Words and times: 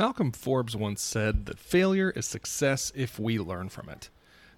Malcolm 0.00 0.32
Forbes 0.32 0.74
once 0.74 1.02
said 1.02 1.44
that 1.44 1.58
failure 1.58 2.08
is 2.16 2.24
success 2.24 2.90
if 2.94 3.18
we 3.18 3.38
learn 3.38 3.68
from 3.68 3.90
it. 3.90 4.08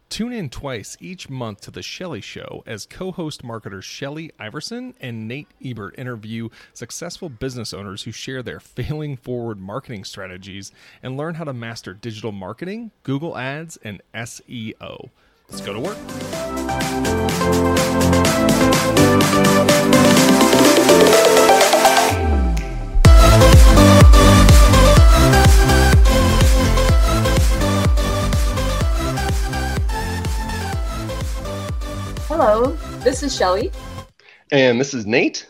Tune 0.08 0.32
in 0.32 0.48
twice 0.48 0.96
each 1.00 1.28
month 1.28 1.62
to 1.62 1.72
The 1.72 1.82
Shelley 1.82 2.20
Show 2.20 2.62
as 2.64 2.86
co 2.86 3.10
host 3.10 3.42
marketers 3.42 3.84
Shelly 3.84 4.30
Iverson 4.38 4.94
and 5.00 5.26
Nate 5.26 5.48
Ebert 5.60 5.98
interview 5.98 6.48
successful 6.74 7.28
business 7.28 7.74
owners 7.74 8.04
who 8.04 8.12
share 8.12 8.44
their 8.44 8.60
failing 8.60 9.16
forward 9.16 9.58
marketing 9.58 10.04
strategies 10.04 10.70
and 11.02 11.16
learn 11.16 11.34
how 11.34 11.42
to 11.42 11.52
master 11.52 11.92
digital 11.92 12.30
marketing, 12.30 12.92
Google 13.02 13.36
Ads, 13.36 13.78
and 13.78 14.00
SEO. 14.14 15.10
Let's 15.48 15.60
go 15.60 15.72
to 15.72 15.80
work. 15.80 15.98
Hello, 32.34 32.70
this 33.00 33.22
is 33.22 33.36
Shelly. 33.36 33.70
And 34.52 34.80
this 34.80 34.94
is 34.94 35.04
Nate. 35.04 35.46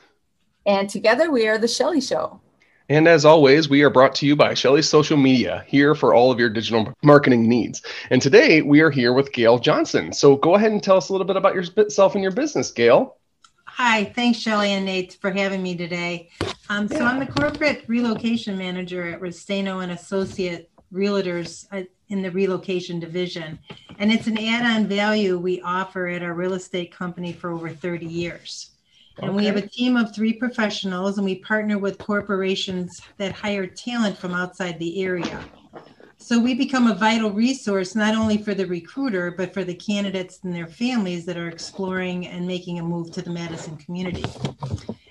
And 0.67 0.91
together 0.91 1.31
we 1.31 1.47
are 1.47 1.57
The 1.57 1.69
Shelley 1.69 2.01
Show. 2.01 2.41
And 2.89 3.07
as 3.07 3.25
always, 3.25 3.69
we 3.69 3.83
are 3.83 3.89
brought 3.89 4.17
to 4.17 4.27
you 4.27 4.35
by 4.35 4.55
Shelly 4.55 4.83
Social 4.83 5.17
Media, 5.17 5.63
here 5.69 5.95
for 5.95 6.13
all 6.13 6.33
of 6.33 6.41
your 6.41 6.51
digital 6.51 6.93
marketing 7.05 7.49
needs. 7.49 7.83
And 8.11 8.21
today 8.21 8.63
we 8.63 8.81
are 8.81 8.91
here 8.91 9.13
with 9.13 9.33
Gail 9.33 9.61
Johnson. 9.61 10.13
So 10.13 10.35
go 10.35 10.57
ahead 10.57 10.73
and 10.73 10.83
tell 10.83 10.97
us 10.97 11.09
a 11.09 11.13
little 11.13 11.25
bit 11.25 11.37
about 11.37 11.55
yourself 11.55 12.17
and 12.17 12.23
your 12.23 12.33
business, 12.33 12.73
Gail. 12.73 13.17
Hi, 13.67 14.07
thanks, 14.17 14.41
Shelly 14.41 14.73
and 14.73 14.85
Nate, 14.85 15.17
for 15.21 15.31
having 15.31 15.63
me 15.63 15.77
today. 15.77 16.31
Um, 16.69 16.89
so 16.89 17.05
I'm 17.05 17.21
the 17.21 17.27
corporate 17.27 17.85
relocation 17.87 18.59
manager 18.59 19.07
at 19.07 19.21
Restaino 19.21 19.85
and 19.85 19.93
Associate 19.93 20.69
Realtors 20.93 21.67
uh, 21.73 21.85
in 22.09 22.23
the 22.23 22.31
relocation 22.31 23.01
division. 23.01 23.59
And 23.99 24.13
it's 24.13 24.27
an 24.27 24.39
add 24.39 24.65
on 24.65 24.87
value 24.87 25.39
we 25.39 25.61
offer 25.63 26.07
at 26.09 26.23
our 26.23 26.35
real 26.35 26.55
estate 26.55 26.93
company 26.93 27.33
for 27.33 27.51
over 27.51 27.71
30 27.71 28.07
years. 28.07 28.73
And 29.19 29.31
okay. 29.31 29.37
we 29.37 29.45
have 29.47 29.57
a 29.57 29.67
team 29.67 29.97
of 29.97 30.15
three 30.15 30.33
professionals, 30.33 31.19
and 31.19 31.25
we 31.25 31.37
partner 31.37 31.79
with 31.79 31.99
corporations 31.99 33.01
that 33.19 33.33
hire 33.33 33.67
talent 33.67 34.17
from 34.17 34.33
outside 34.33 34.79
the 34.79 35.03
area. 35.03 35.45
So 36.17 36.39
we 36.39 36.55
become 36.55 36.87
a 36.87 36.95
vital 36.95 37.33
resource 37.33 37.97
not 37.97 38.15
only 38.15 38.39
for 38.39 38.55
the 38.55 38.65
recruiter, 38.65 39.33
but 39.33 39.53
for 39.53 39.65
the 39.65 39.75
candidates 39.75 40.39
and 40.45 40.55
their 40.55 40.69
families 40.69 41.27
that 41.27 41.37
are 41.37 41.49
exploring 41.49 42.29
and 42.29 42.47
making 42.47 42.79
a 42.79 42.83
move 42.83 43.11
to 43.13 43.23
the 43.23 43.31
Madison 43.31 43.77
community. 43.77 44.25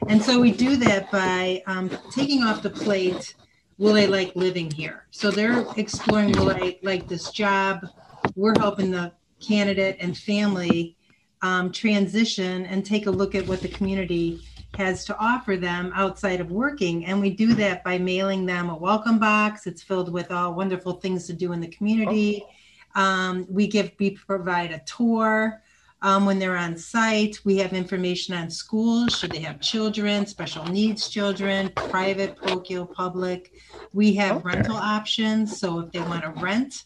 And 0.07 0.23
so 0.23 0.39
we 0.39 0.51
do 0.51 0.77
that 0.77 1.11
by 1.11 1.63
um, 1.67 1.91
taking 2.11 2.43
off 2.43 2.63
the 2.63 2.69
plate 2.69 3.35
will 3.81 3.93
they 3.93 4.05
like 4.05 4.35
living 4.35 4.69
here? 4.69 5.07
So 5.09 5.31
they're 5.31 5.65
exploring 5.75 6.33
will 6.33 6.51
I 6.51 6.77
like 6.83 7.07
this 7.07 7.31
job? 7.31 7.87
We're 8.35 8.53
helping 8.59 8.91
the 8.91 9.11
candidate 9.39 9.97
and 9.99 10.15
family 10.15 10.95
um, 11.41 11.71
transition 11.71 12.67
and 12.67 12.85
take 12.85 13.07
a 13.07 13.11
look 13.11 13.33
at 13.33 13.47
what 13.47 13.61
the 13.61 13.67
community 13.69 14.41
has 14.75 15.03
to 15.05 15.17
offer 15.17 15.57
them 15.57 15.91
outside 15.95 16.39
of 16.39 16.51
working. 16.51 17.07
And 17.07 17.19
we 17.19 17.31
do 17.31 17.55
that 17.55 17.83
by 17.83 17.97
mailing 17.97 18.45
them 18.45 18.69
a 18.69 18.77
welcome 18.77 19.17
box. 19.17 19.65
It's 19.65 19.81
filled 19.81 20.13
with 20.13 20.29
all 20.29 20.53
wonderful 20.53 20.93
things 20.93 21.25
to 21.25 21.33
do 21.33 21.51
in 21.51 21.59
the 21.59 21.67
community. 21.67 22.45
Um, 22.93 23.47
we 23.49 23.65
give, 23.65 23.93
we 23.99 24.11
provide 24.11 24.73
a 24.73 24.79
tour. 24.85 25.63
Um, 26.03 26.25
when 26.25 26.39
they're 26.39 26.57
on 26.57 26.77
site, 26.77 27.39
we 27.45 27.57
have 27.57 27.73
information 27.73 28.33
on 28.33 28.49
schools, 28.49 29.17
should 29.19 29.31
they 29.31 29.39
have 29.41 29.59
children, 29.59 30.25
special 30.25 30.65
needs 30.65 31.09
children, 31.09 31.69
private, 31.75 32.35
parochial, 32.35 32.87
public. 32.87 33.53
We 33.93 34.15
have 34.15 34.37
okay. 34.37 34.55
rental 34.55 34.77
options. 34.77 35.59
So 35.59 35.79
if 35.79 35.91
they 35.91 35.99
want 35.99 36.23
to 36.23 36.31
rent, 36.41 36.85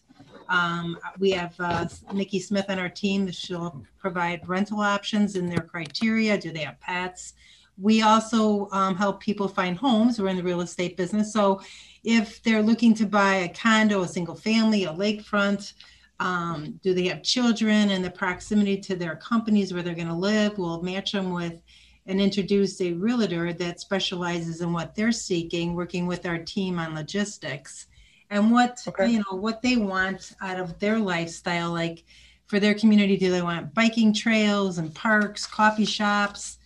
um, 0.50 0.98
we 1.18 1.32
have 1.32 1.56
uh, 1.60 1.88
Nikki 2.14 2.40
Smith 2.40 2.66
on 2.70 2.78
our 2.78 2.90
team. 2.90 3.32
She'll 3.32 3.84
provide 3.98 4.48
rental 4.48 4.82
options 4.82 5.36
in 5.36 5.48
their 5.48 5.62
criteria. 5.62 6.38
Do 6.38 6.52
they 6.52 6.64
have 6.64 6.80
pets? 6.82 7.34
We 7.78 8.02
also 8.02 8.70
um, 8.72 8.96
help 8.96 9.22
people 9.22 9.48
find 9.48 9.78
homes. 9.78 10.20
We're 10.20 10.30
in 10.30 10.38
the 10.38 10.44
real 10.44 10.62
estate 10.62 10.98
business. 10.98 11.34
So 11.34 11.62
if 12.04 12.42
they're 12.44 12.62
looking 12.62 12.94
to 12.96 13.06
buy 13.06 13.36
a 13.36 13.50
condo, 13.50 14.02
a 14.02 14.08
single 14.08 14.36
family, 14.36 14.86
a 14.86 14.94
lakefront, 14.94 15.74
um, 16.20 16.80
do 16.82 16.94
they 16.94 17.08
have 17.08 17.24
children 17.24 17.90
and 17.90 18.04
the 18.04 18.10
proximity 18.10 18.78
to 18.78 18.96
their 18.96 19.16
companies 19.16 19.74
where 19.74 19.84
they're 19.84 19.96
going 19.96 20.08
to 20.08 20.14
live? 20.14 20.58
We'll 20.58 20.82
match 20.82 21.12
them 21.12 21.34
with 21.34 21.62
and 22.08 22.22
introduce 22.22 22.80
a 22.82 22.94
realtor 22.94 23.52
that 23.54 23.80
specializes 23.80 24.62
in 24.62 24.72
what 24.72 24.96
they're 24.96 25.12
seeking, 25.12 25.74
working 25.74 26.06
with 26.06 26.26
our 26.26 26.38
team 26.38 26.80
on 26.80 26.96
logistics 26.96 27.88
and 28.30 28.52
what 28.52 28.82
okay. 28.88 29.08
you 29.08 29.20
know 29.20 29.38
what 29.38 29.62
they 29.62 29.78
want 29.78 30.34
out 30.42 30.60
of 30.60 30.80
their 30.80 31.00
lifestyle. 31.00 31.72
Like 31.72 32.04
for 32.48 32.60
their 32.60 32.76
community, 32.76 33.18
do 33.18 33.32
they 33.32 33.42
want 33.42 33.74
biking 33.74 34.14
trails 34.14 34.78
and 34.78 34.94
parks, 34.94 35.46
coffee 35.46 35.86
shops, 35.86 36.60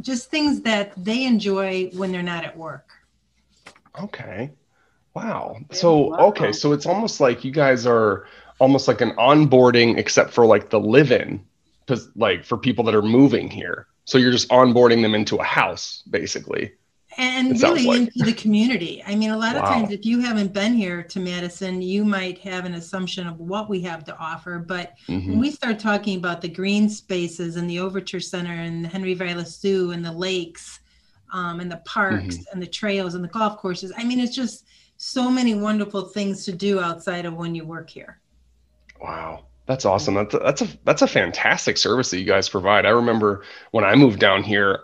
just 0.00 0.30
things 0.30 0.60
that 0.62 0.92
they 1.02 1.24
enjoy 1.24 1.90
when 1.94 2.10
they're 2.10 2.22
not 2.22 2.44
at 2.44 2.56
work? 2.56 2.90
Okay. 4.00 4.50
Wow. 5.14 5.58
So 5.72 6.14
okay, 6.16 6.52
so 6.52 6.72
it's 6.72 6.86
almost 6.86 7.20
like 7.20 7.44
you 7.44 7.50
guys 7.50 7.86
are 7.86 8.26
almost 8.60 8.86
like 8.86 9.00
an 9.00 9.10
onboarding 9.12 9.98
except 9.98 10.32
for 10.32 10.46
like 10.46 10.70
the 10.70 10.80
live-in 10.80 11.44
like 12.14 12.44
for 12.44 12.56
people 12.56 12.84
that 12.84 12.94
are 12.94 13.02
moving 13.02 13.50
here 13.50 13.86
so 14.04 14.18
you're 14.18 14.30
just 14.30 14.48
onboarding 14.50 15.02
them 15.02 15.14
into 15.14 15.36
a 15.36 15.44
house 15.44 16.02
basically 16.10 16.72
and 17.18 17.60
really 17.60 17.84
like. 17.84 17.98
into 17.98 18.24
the 18.24 18.32
community 18.32 19.02
i 19.06 19.14
mean 19.14 19.30
a 19.30 19.36
lot 19.36 19.56
of 19.56 19.62
times 19.62 19.90
if 19.90 20.06
you 20.06 20.20
haven't 20.20 20.52
been 20.52 20.74
here 20.74 21.02
to 21.02 21.18
madison 21.18 21.82
you 21.82 22.04
might 22.04 22.38
have 22.38 22.64
an 22.64 22.74
assumption 22.74 23.26
of 23.26 23.38
what 23.40 23.68
we 23.68 23.80
have 23.80 24.04
to 24.04 24.16
offer 24.18 24.58
but 24.58 24.94
mm-hmm. 25.08 25.30
when 25.30 25.40
we 25.40 25.50
start 25.50 25.78
talking 25.78 26.16
about 26.16 26.40
the 26.40 26.48
green 26.48 26.88
spaces 26.88 27.56
and 27.56 27.68
the 27.68 27.80
overture 27.80 28.20
center 28.20 28.52
and 28.52 28.84
the 28.84 28.88
henry 28.88 29.16
Sioux 29.44 29.90
and 29.90 30.04
the 30.04 30.12
lakes 30.12 30.80
um, 31.32 31.60
and 31.60 31.70
the 31.70 31.78
parks 31.78 32.36
mm-hmm. 32.36 32.52
and 32.52 32.62
the 32.62 32.66
trails 32.66 33.14
and 33.14 33.24
the 33.24 33.28
golf 33.28 33.56
courses 33.58 33.92
i 33.96 34.04
mean 34.04 34.20
it's 34.20 34.34
just 34.34 34.64
so 34.96 35.30
many 35.30 35.54
wonderful 35.54 36.02
things 36.02 36.44
to 36.44 36.52
do 36.52 36.78
outside 36.78 37.24
of 37.24 37.34
when 37.34 37.54
you 37.54 37.64
work 37.64 37.90
here 37.90 38.19
Wow. 39.00 39.49
That's 39.70 39.84
awesome. 39.84 40.14
That's 40.14 40.34
a, 40.34 40.38
that's 40.40 40.62
a 40.62 40.68
that's 40.84 41.02
a 41.02 41.06
fantastic 41.06 41.78
service 41.78 42.10
that 42.10 42.18
you 42.18 42.24
guys 42.24 42.48
provide. 42.48 42.86
I 42.86 42.88
remember 42.88 43.44
when 43.70 43.84
I 43.84 43.94
moved 43.94 44.18
down 44.18 44.42
here, 44.42 44.80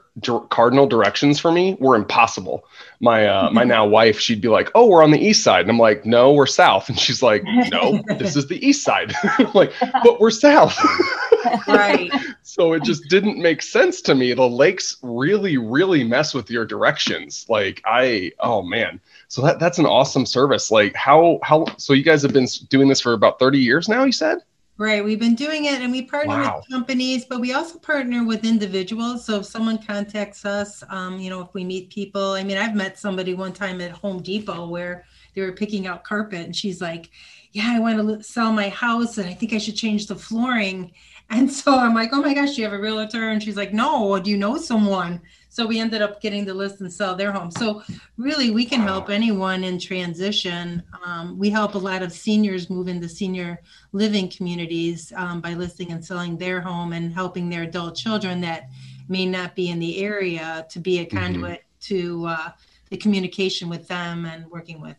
cardinal 0.49 0.87
directions 0.87 1.41
for 1.41 1.51
me 1.51 1.77
were 1.81 1.97
impossible. 1.97 2.65
My 3.01 3.27
uh, 3.27 3.51
my 3.51 3.65
now 3.75 3.85
wife, 3.85 4.21
she'd 4.21 4.41
be 4.41 4.47
like, 4.47 4.71
"Oh, 4.77 4.87
we're 4.87 5.03
on 5.03 5.11
the 5.11 5.19
east 5.19 5.43
side," 5.43 5.63
and 5.63 5.71
I'm 5.71 5.79
like, 5.81 6.07
"No, 6.07 6.33
we're 6.33 6.47
south," 6.47 6.89
and 6.89 6.97
she's 6.97 7.21
like, 7.21 7.43
"No, 7.73 8.01
this 8.17 8.37
is 8.37 8.47
the 8.47 8.65
east 8.65 8.85
side." 8.85 9.13
like, 9.55 9.73
but 9.81 10.21
we're 10.21 10.31
south. 10.31 10.79
right. 11.67 12.13
so 12.45 12.73
it 12.73 12.85
just 12.85 13.09
didn't 13.09 13.43
make 13.43 13.63
sense 13.63 14.01
to 14.03 14.15
me. 14.15 14.35
The 14.35 14.49
lakes 14.49 14.99
really, 15.03 15.59
really 15.59 16.05
mess 16.05 16.33
with 16.33 16.49
your 16.49 16.65
directions. 16.65 17.45
Like 17.49 17.83
I, 17.85 18.31
oh 18.39 18.63
man. 18.63 19.01
So 19.27 19.43
that 19.43 19.59
that's 19.59 19.79
an 19.79 19.87
awesome 19.87 20.27
service. 20.27 20.71
Like 20.71 20.95
how 20.95 21.41
how 21.43 21.65
so 21.77 21.93
you 21.93 22.05
guys 22.05 22.23
have 22.23 22.33
been 22.33 22.47
doing 22.69 22.87
this 22.87 23.01
for 23.01 23.15
about 23.15 23.41
30 23.41 23.59
years 23.59 23.89
now, 23.89 24.05
you 24.05 24.13
said? 24.13 24.39
Right. 24.79 25.03
We've 25.03 25.19
been 25.19 25.35
doing 25.35 25.65
it 25.65 25.81
and 25.81 25.91
we 25.91 26.03
partner 26.03 26.35
wow. 26.35 26.59
with 26.59 26.69
companies, 26.69 27.25
but 27.25 27.41
we 27.41 27.55
also 27.55 27.79
partner 27.79 28.27
with 28.27 28.45
individuals. 28.45 29.25
So 29.25 29.37
if 29.41 29.47
someone 29.47 29.79
contacts 29.79 30.45
us, 30.45 30.85
um, 30.91 31.19
you 31.19 31.31
know, 31.31 31.41
if 31.41 31.55
we 31.55 31.65
meet 31.65 31.89
people, 31.89 32.33
I 32.33 32.45
mean, 32.45 32.59
I've 32.59 32.75
met 32.75 32.99
somebody 32.99 33.33
one 33.33 33.55
time 33.55 33.81
at 33.81 33.91
Home 33.93 34.23
Depot 34.23 34.69
where 34.69 35.07
they 35.35 35.41
were 35.41 35.53
picking 35.53 35.87
out 35.87 36.05
carpet 36.05 36.45
and 36.45 36.55
she's 36.55 36.83
like, 36.83 37.11
yeah, 37.53 37.73
I 37.75 37.81
want 37.81 38.07
to 38.07 38.23
sell 38.23 38.53
my 38.53 38.69
house 38.69 39.17
and 39.17 39.27
I 39.27 39.33
think 39.33 39.55
I 39.55 39.59
should 39.59 39.77
change 39.77 40.09
the 40.09 40.15
flooring. 40.15 40.93
And 41.31 41.51
so 41.51 41.77
I'm 41.77 41.95
like, 41.95 42.11
oh 42.13 42.23
my 42.23 42.35
gosh, 42.35 42.55
do 42.55 42.63
you 42.63 42.65
have 42.65 42.73
a 42.73 42.81
realtor? 42.81 43.31
And 43.31 43.43
she's 43.43 43.57
like, 43.57 43.73
no, 43.73 44.19
do 44.21 44.31
you 44.31 44.37
know 44.37 44.57
someone? 44.57 45.21
So 45.49 45.67
we 45.67 45.81
ended 45.81 46.03
up 46.03 46.21
getting 46.21 46.45
the 46.45 46.55
list 46.55 46.81
and 46.81 46.93
sell 46.93 47.17
their 47.17 47.33
home. 47.33 47.51
So 47.51 47.83
really, 48.17 48.51
we 48.51 48.65
can 48.65 48.81
help 48.81 49.11
anyone 49.11 49.65
in 49.65 49.79
transition. 49.79 50.83
Um, 51.05 51.37
we 51.39 51.51
help 51.51 51.75
a 51.75 51.79
lot 51.79 52.03
of 52.03 52.13
seniors 52.13 52.71
move 52.71 52.89
into 52.89 53.09
senior 53.09 53.61
living 53.93 54.29
communities 54.29 55.13
um, 55.17 55.41
by 55.41 55.55
listing 55.55 55.91
and 55.93 56.05
selling 56.05 56.37
their 56.37 56.61
home 56.61 56.93
and 56.93 57.13
helping 57.13 57.49
their 57.49 57.63
adult 57.63 57.97
children 57.97 58.41
that 58.43 58.69
may 59.09 59.27
not 59.27 59.57
be 59.57 59.71
in 59.71 59.79
the 59.79 60.03
area 60.05 60.67
to 60.71 60.79
be 60.79 60.99
a 60.99 61.07
mm-hmm. 61.07 61.17
conduit 61.17 61.61
mm-hmm. 61.61 61.95
to 61.95 62.27
uh, 62.27 62.51
the 62.91 62.97
communication 62.97 63.69
with 63.69 63.89
them 63.89 64.27
and 64.27 64.47
working 64.51 64.81
with 64.81 64.97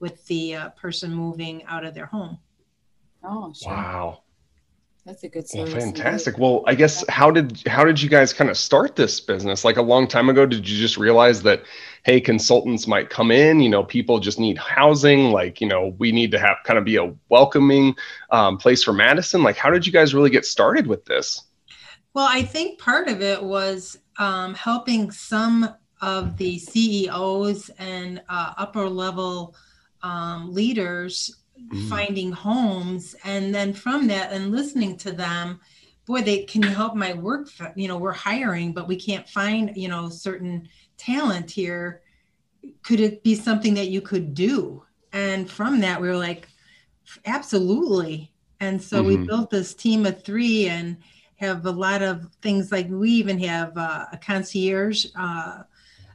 with 0.00 0.26
the 0.26 0.56
uh, 0.56 0.68
person 0.70 1.14
moving 1.14 1.64
out 1.66 1.84
of 1.84 1.94
their 1.94 2.06
home. 2.06 2.36
Oh, 3.22 3.52
sure. 3.52 3.72
Wow. 3.72 4.22
That's 5.04 5.24
a 5.24 5.28
good 5.28 5.48
service. 5.48 5.74
Well, 5.74 5.82
fantastic. 5.82 6.38
Well, 6.38 6.62
I 6.66 6.76
guess 6.76 7.04
how 7.08 7.32
did 7.32 7.66
how 7.66 7.84
did 7.84 8.00
you 8.00 8.08
guys 8.08 8.32
kind 8.32 8.48
of 8.48 8.56
start 8.56 8.94
this 8.94 9.18
business? 9.18 9.64
Like 9.64 9.76
a 9.76 9.82
long 9.82 10.06
time 10.06 10.28
ago, 10.28 10.46
did 10.46 10.68
you 10.68 10.78
just 10.78 10.96
realize 10.96 11.42
that 11.42 11.64
hey, 12.04 12.20
consultants 12.20 12.86
might 12.86 13.10
come 13.10 13.32
in, 13.32 13.60
you 13.60 13.68
know, 13.68 13.82
people 13.82 14.20
just 14.20 14.38
need 14.38 14.58
housing, 14.58 15.30
like, 15.30 15.60
you 15.60 15.66
know, 15.66 15.94
we 15.98 16.12
need 16.12 16.30
to 16.32 16.38
have 16.38 16.56
kind 16.64 16.78
of 16.78 16.84
be 16.84 16.96
a 16.96 17.12
welcoming 17.28 17.94
um, 18.30 18.58
place 18.58 18.84
for 18.84 18.92
Madison. 18.92 19.42
Like 19.42 19.56
how 19.56 19.70
did 19.70 19.86
you 19.86 19.92
guys 19.92 20.14
really 20.14 20.30
get 20.30 20.44
started 20.44 20.86
with 20.86 21.04
this? 21.04 21.42
Well, 22.14 22.28
I 22.28 22.42
think 22.42 22.78
part 22.78 23.08
of 23.08 23.22
it 23.22 23.42
was 23.42 23.98
um, 24.18 24.54
helping 24.54 25.10
some 25.10 25.68
of 26.00 26.36
the 26.36 26.58
CEOs 26.58 27.70
and 27.78 28.22
uh, 28.28 28.52
upper 28.56 28.88
level 28.88 29.56
um, 30.02 30.52
leaders 30.52 31.41
Mm. 31.70 31.88
finding 31.88 32.32
homes 32.32 33.14
and 33.24 33.54
then 33.54 33.72
from 33.72 34.06
that 34.08 34.32
and 34.32 34.50
listening 34.52 34.96
to 34.98 35.12
them 35.12 35.60
boy 36.06 36.20
they 36.20 36.44
can 36.44 36.62
you 36.62 36.68
help 36.68 36.94
my 36.94 37.14
work 37.14 37.48
you 37.76 37.88
know 37.88 37.96
we're 37.96 38.12
hiring 38.12 38.72
but 38.72 38.88
we 38.88 38.96
can't 38.96 39.28
find 39.28 39.70
you 39.76 39.88
know 39.88 40.08
certain 40.08 40.68
talent 40.98 41.50
here 41.50 42.02
could 42.82 43.00
it 43.00 43.22
be 43.22 43.34
something 43.34 43.74
that 43.74 43.88
you 43.88 44.00
could 44.00 44.34
do 44.34 44.82
and 45.12 45.50
from 45.50 45.80
that 45.80 46.00
we 46.00 46.08
were 46.08 46.16
like 46.16 46.48
absolutely 47.26 48.32
and 48.60 48.80
so 48.80 49.02
we 49.02 49.16
Mhm. 49.16 49.26
built 49.26 49.50
this 49.50 49.74
team 49.74 50.06
of 50.06 50.22
three 50.22 50.68
and 50.68 50.98
have 51.36 51.66
a 51.66 51.70
lot 51.70 52.02
of 52.02 52.28
things 52.42 52.70
like 52.70 52.88
we 52.88 53.10
even 53.10 53.38
have 53.38 53.76
uh, 53.76 54.06
a 54.12 54.16
concierge 54.16 55.06
uh, 55.16 55.62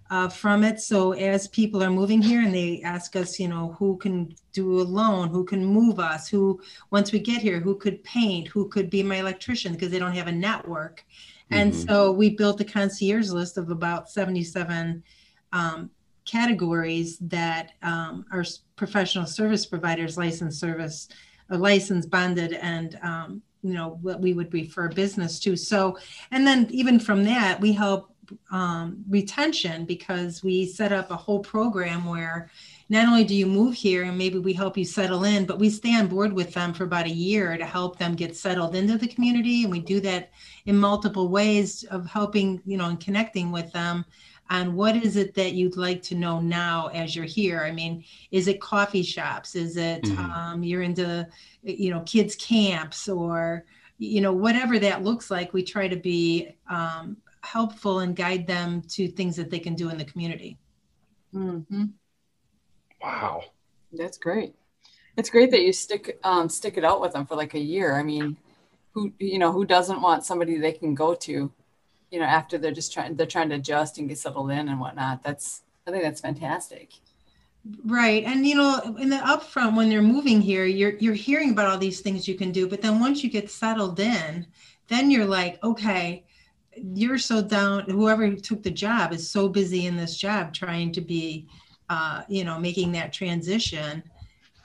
uh, 0.09 0.29
from 0.29 0.63
it. 0.63 0.79
So 0.79 1.11
as 1.13 1.47
people 1.49 1.83
are 1.83 1.89
moving 1.89 2.21
here 2.21 2.41
and 2.41 2.53
they 2.53 2.81
ask 2.83 3.15
us, 3.15 3.39
you 3.39 3.47
know, 3.47 3.75
who 3.77 3.97
can 3.97 4.33
do 4.53 4.79
a 4.79 4.83
loan, 4.83 5.29
who 5.29 5.43
can 5.43 5.65
move 5.65 5.99
us, 5.99 6.27
who 6.29 6.59
once 6.91 7.11
we 7.11 7.19
get 7.19 7.41
here, 7.41 7.59
who 7.59 7.75
could 7.75 8.03
paint, 8.03 8.47
who 8.47 8.69
could 8.69 8.89
be 8.89 9.03
my 9.03 9.17
electrician 9.17 9.73
because 9.73 9.91
they 9.91 9.99
don't 9.99 10.15
have 10.15 10.27
a 10.27 10.31
network. 10.31 11.03
And 11.49 11.71
Mhm. 11.71 11.87
so 11.87 12.11
we 12.11 12.29
built 12.31 12.61
a 12.61 12.65
concierge 12.65 13.29
list 13.29 13.57
of 13.57 13.69
about 13.69 14.09
77 14.09 15.03
um, 15.53 15.89
categories 16.25 17.17
that 17.19 17.71
um, 17.81 18.25
are 18.31 18.43
professional 18.75 19.25
service 19.25 19.65
providers, 19.65 20.17
licensed 20.17 20.59
service, 20.59 21.07
uh, 21.49 21.57
licensed, 21.57 22.09
bonded, 22.09 22.53
and 22.53 22.99
um, 23.01 23.41
you 23.63 23.73
know 23.73 23.97
what 24.01 24.19
we 24.19 24.33
would 24.33 24.53
refer 24.53 24.89
business 24.89 25.39
to. 25.39 25.55
So, 25.55 25.97
and 26.31 26.45
then 26.45 26.67
even 26.69 26.99
from 26.99 27.23
that, 27.23 27.59
we 27.61 27.71
help 27.71 28.13
um, 28.51 29.03
retention 29.09 29.85
because 29.85 30.43
we 30.43 30.65
set 30.65 30.91
up 30.91 31.11
a 31.11 31.15
whole 31.15 31.39
program 31.39 32.05
where 32.05 32.49
not 32.89 33.07
only 33.07 33.23
do 33.25 33.35
you 33.35 33.45
move 33.45 33.73
here 33.73 34.03
and 34.03 34.17
maybe 34.17 34.39
we 34.39 34.53
help 34.53 34.77
you 34.77 34.85
settle 34.85 35.25
in, 35.25 35.45
but 35.45 35.59
we 35.59 35.69
stay 35.69 35.93
on 35.95 36.07
board 36.07 36.31
with 36.31 36.53
them 36.53 36.73
for 36.73 36.85
about 36.85 37.05
a 37.05 37.09
year 37.09 37.57
to 37.57 37.65
help 37.65 37.97
them 37.99 38.15
get 38.15 38.35
settled 38.35 38.75
into 38.75 38.97
the 38.97 39.07
community. 39.07 39.63
And 39.63 39.71
we 39.71 39.79
do 39.79 39.99
that 40.01 40.31
in 40.65 40.77
multiple 40.77 41.27
ways 41.27 41.83
of 41.85 42.05
helping, 42.07 42.61
you 42.65 42.77
know, 42.77 42.89
and 42.89 42.99
connecting 42.99 43.51
with 43.51 43.71
them 43.73 44.05
on 44.49 44.75
what 44.75 44.95
is 44.95 45.17
it 45.17 45.33
that 45.33 45.53
you'd 45.53 45.75
like 45.75 46.01
to 46.03 46.15
know 46.15 46.39
now 46.39 46.87
as 46.93 47.13
you're 47.13 47.25
here. 47.25 47.65
I 47.65 47.71
mean, 47.71 48.05
is 48.31 48.47
it 48.47 48.61
coffee 48.61 49.03
shops? 49.03 49.55
Is 49.55 49.75
it 49.75 50.03
Mhm. 50.03 50.17
um, 50.35 50.63
you're 50.63 50.83
into, 50.83 51.27
you 51.63 51.89
know, 51.89 51.99
kids 52.01 52.35
camps 52.35 53.09
or, 53.09 53.65
you 53.97 54.21
know, 54.21 54.31
whatever 54.31 54.79
that 54.79 55.03
looks 55.03 55.29
like, 55.29 55.51
we 55.51 55.63
try 55.63 55.89
to 55.89 55.97
be 55.97 56.49
um, 56.69 57.17
helpful 57.43 57.99
and 57.99 58.15
guide 58.15 58.47
them 58.47 58.81
to 58.89 59.07
things 59.07 59.35
that 59.37 59.49
they 59.49 59.59
can 59.59 59.75
do 59.75 59.89
in 59.89 59.97
the 59.97 60.05
community. 60.05 60.57
hmm 61.33 61.97
Wow. 63.01 63.43
That's 63.91 64.17
great. 64.17 64.55
It's 65.17 65.29
great 65.29 65.51
that 65.51 65.61
you 65.63 65.73
stick 65.73 66.19
um, 66.23 66.49
stick 66.49 66.77
it 66.77 66.85
out 66.85 67.01
with 67.01 67.13
them 67.13 67.25
for 67.27 67.35
like 67.35 67.55
a 67.55 67.59
year. 67.59 67.95
I 67.95 68.03
mean, 68.03 68.37
who 68.93 69.13
you 69.19 69.39
know 69.39 69.51
who 69.51 69.65
doesn't 69.65 70.01
want 70.01 70.25
somebody 70.25 70.57
they 70.57 70.73
can 70.73 70.95
go 70.95 71.15
to, 71.15 71.51
you 72.11 72.19
know, 72.19 72.25
after 72.25 72.57
they're 72.57 72.71
just 72.73 72.93
trying 72.93 73.15
they're 73.15 73.27
trying 73.27 73.49
to 73.49 73.55
adjust 73.55 73.99
and 73.99 74.09
get 74.09 74.19
settled 74.19 74.51
in 74.51 74.69
and 74.69 74.79
whatnot. 74.79 75.23
That's 75.23 75.63
I 75.87 75.91
think 75.91 76.03
that's 76.03 76.21
fantastic. 76.21 76.91
Right. 77.85 78.23
And 78.23 78.47
you 78.47 78.55
know, 78.55 78.95
in 78.99 79.09
the 79.09 79.17
upfront 79.17 79.75
when 79.75 79.89
they're 79.89 80.01
moving 80.01 80.41
here, 80.41 80.65
you're 80.65 80.95
you're 80.97 81.13
hearing 81.15 81.51
about 81.51 81.67
all 81.67 81.77
these 81.77 82.01
things 82.01 82.27
you 82.27 82.35
can 82.35 82.51
do, 82.51 82.67
but 82.67 82.81
then 82.81 82.99
once 82.99 83.23
you 83.23 83.29
get 83.29 83.49
settled 83.51 83.99
in, 83.99 84.47
then 84.87 85.11
you're 85.11 85.25
like, 85.25 85.63
okay, 85.63 86.25
you're 86.93 87.17
so 87.17 87.41
down 87.41 87.83
whoever 87.89 88.33
took 88.35 88.63
the 88.63 88.71
job 88.71 89.13
is 89.13 89.29
so 89.29 89.47
busy 89.49 89.85
in 89.85 89.97
this 89.97 90.17
job 90.17 90.53
trying 90.53 90.91
to 90.93 91.01
be 91.01 91.47
uh, 91.89 92.23
you 92.27 92.43
know, 92.43 92.59
making 92.59 92.91
that 92.91 93.13
transition. 93.13 94.03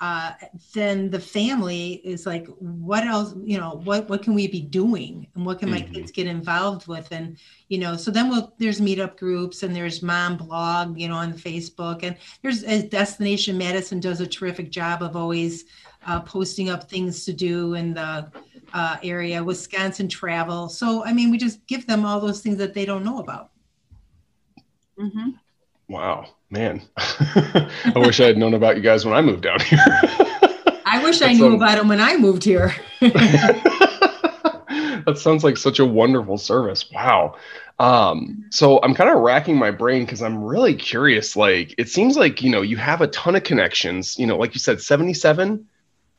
Uh, 0.01 0.33
then 0.75 1.11
the 1.11 1.21
family 1.21 2.01
is 2.05 2.27
like, 2.27 2.45
what 2.59 3.05
else, 3.05 3.35
you 3.45 3.57
know, 3.57 3.81
what 3.85 4.09
what 4.09 4.21
can 4.21 4.35
we 4.35 4.49
be 4.49 4.61
doing 4.61 5.29
and 5.37 5.47
what 5.47 5.61
can 5.61 5.71
my 5.71 5.81
Mhm. 5.81 5.95
kids 5.95 6.11
get 6.11 6.27
involved 6.27 6.89
with? 6.89 7.07
And, 7.13 7.37
you 7.69 7.79
know, 7.79 7.97
so 7.97 8.11
then 8.11 8.29
we'll 8.29 8.53
there's 8.59 8.81
meetup 8.81 9.17
groups 9.17 9.63
and 9.63 9.75
there's 9.77 10.03
mom 10.03 10.37
blog, 10.39 10.99
you 10.99 11.09
know, 11.09 11.15
on 11.15 11.35
Facebook 11.35 12.03
and 12.03 12.17
there's 12.43 12.63
Destination 12.89 13.57
Madison 13.57 14.01
does 14.01 14.21
a 14.21 14.27
terrific 14.27 14.73
job 14.73 15.03
of 15.05 15.15
always 15.15 15.65
uh, 16.05 16.21
posting 16.23 16.69
up 16.69 16.91
things 16.91 17.25
to 17.25 17.33
do 17.33 17.75
and 17.75 17.97
the 17.97 18.33
uh, 18.73 18.97
area, 19.03 19.43
Wisconsin 19.43 20.09
travel. 20.09 20.69
So 20.69 21.05
I 21.05 21.13
mean, 21.13 21.31
we 21.31 21.39
just 21.39 21.67
give 21.67 21.87
them 21.87 22.05
all 22.05 22.21
those 22.21 22.41
things 22.41 22.59
that 22.59 22.75
they 22.75 22.85
don't 22.85 23.05
know 23.05 23.19
about. 23.19 23.51
hmm 24.99 25.31
Wow, 25.89 26.27
man. 26.51 26.83
I 26.97 27.93
wish 27.97 28.21
I 28.21 28.27
had 28.27 28.39
known 28.39 28.55
about 28.55 28.77
you 28.77 28.83
guys 28.83 29.05
when 29.05 29.15
I 29.15 29.21
moved 29.21 29.43
down 29.43 29.61
here. 29.61 29.79
I 30.87 31.01
wish 31.03 31.21
I 31.23 31.33
knew 31.35 31.53
a- 31.53 31.57
about 31.57 31.77
them 31.77 31.89
when 31.89 32.01
I 32.01 32.17
moved 32.17 32.45
here. 32.45 32.75
that 33.01 35.15
sounds 35.17 35.45
like 35.45 35.57
such 35.57 35.79
a 35.79 35.87
wonderful 35.87 36.39
service. 36.39 36.91
Wow. 36.93 37.37
Um, 37.79 38.45
so 38.51 38.81
I'm 38.83 38.95
kind 38.95 39.11
of 39.11 39.21
racking 39.21 39.57
my 39.57 39.71
brain 39.71 40.05
because 40.05 40.23
I'm 40.23 40.43
really 40.43 40.75
curious. 40.75 41.37
Like, 41.37 41.75
it 41.79 41.89
seems 41.89 42.17
like, 42.17 42.43
you 42.43 42.51
know, 42.51 42.63
you 42.63 42.77
have 42.77 43.01
a 43.01 43.07
ton 43.09 43.37
of 43.37 43.45
connections, 43.45 44.19
you 44.19 44.27
know, 44.27 44.37
like 44.37 44.55
you 44.55 44.61
said, 44.61 44.81
77 44.81 45.67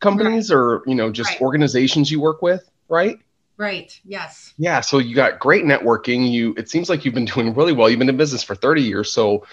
companies 0.04 0.52
or, 0.52 0.84
you 0.86 0.96
know, 0.96 1.12
just 1.12 1.32
Right. 1.32 1.42
organizations 1.42 2.12
you 2.12 2.20
work 2.22 2.42
with, 2.42 2.70
right? 2.90 3.18
right. 3.58 3.98
Yes. 4.04 4.54
Yeah. 4.58 4.82
So 4.82 4.98
you 4.98 5.16
got 5.16 5.40
great 5.40 5.64
networking. 5.64 6.30
You, 6.32 6.54
it 6.58 6.70
seems 6.70 6.90
like 6.90 7.06
you've 7.06 7.14
been 7.14 7.26
doing 7.26 7.54
really 7.54 7.72
well. 7.74 7.90
You've 7.90 8.00
been 8.00 8.10
in 8.10 8.18
business 8.18 8.44
for 8.44 8.56
30 8.56 8.82
years. 8.82 9.12
So 9.12 9.46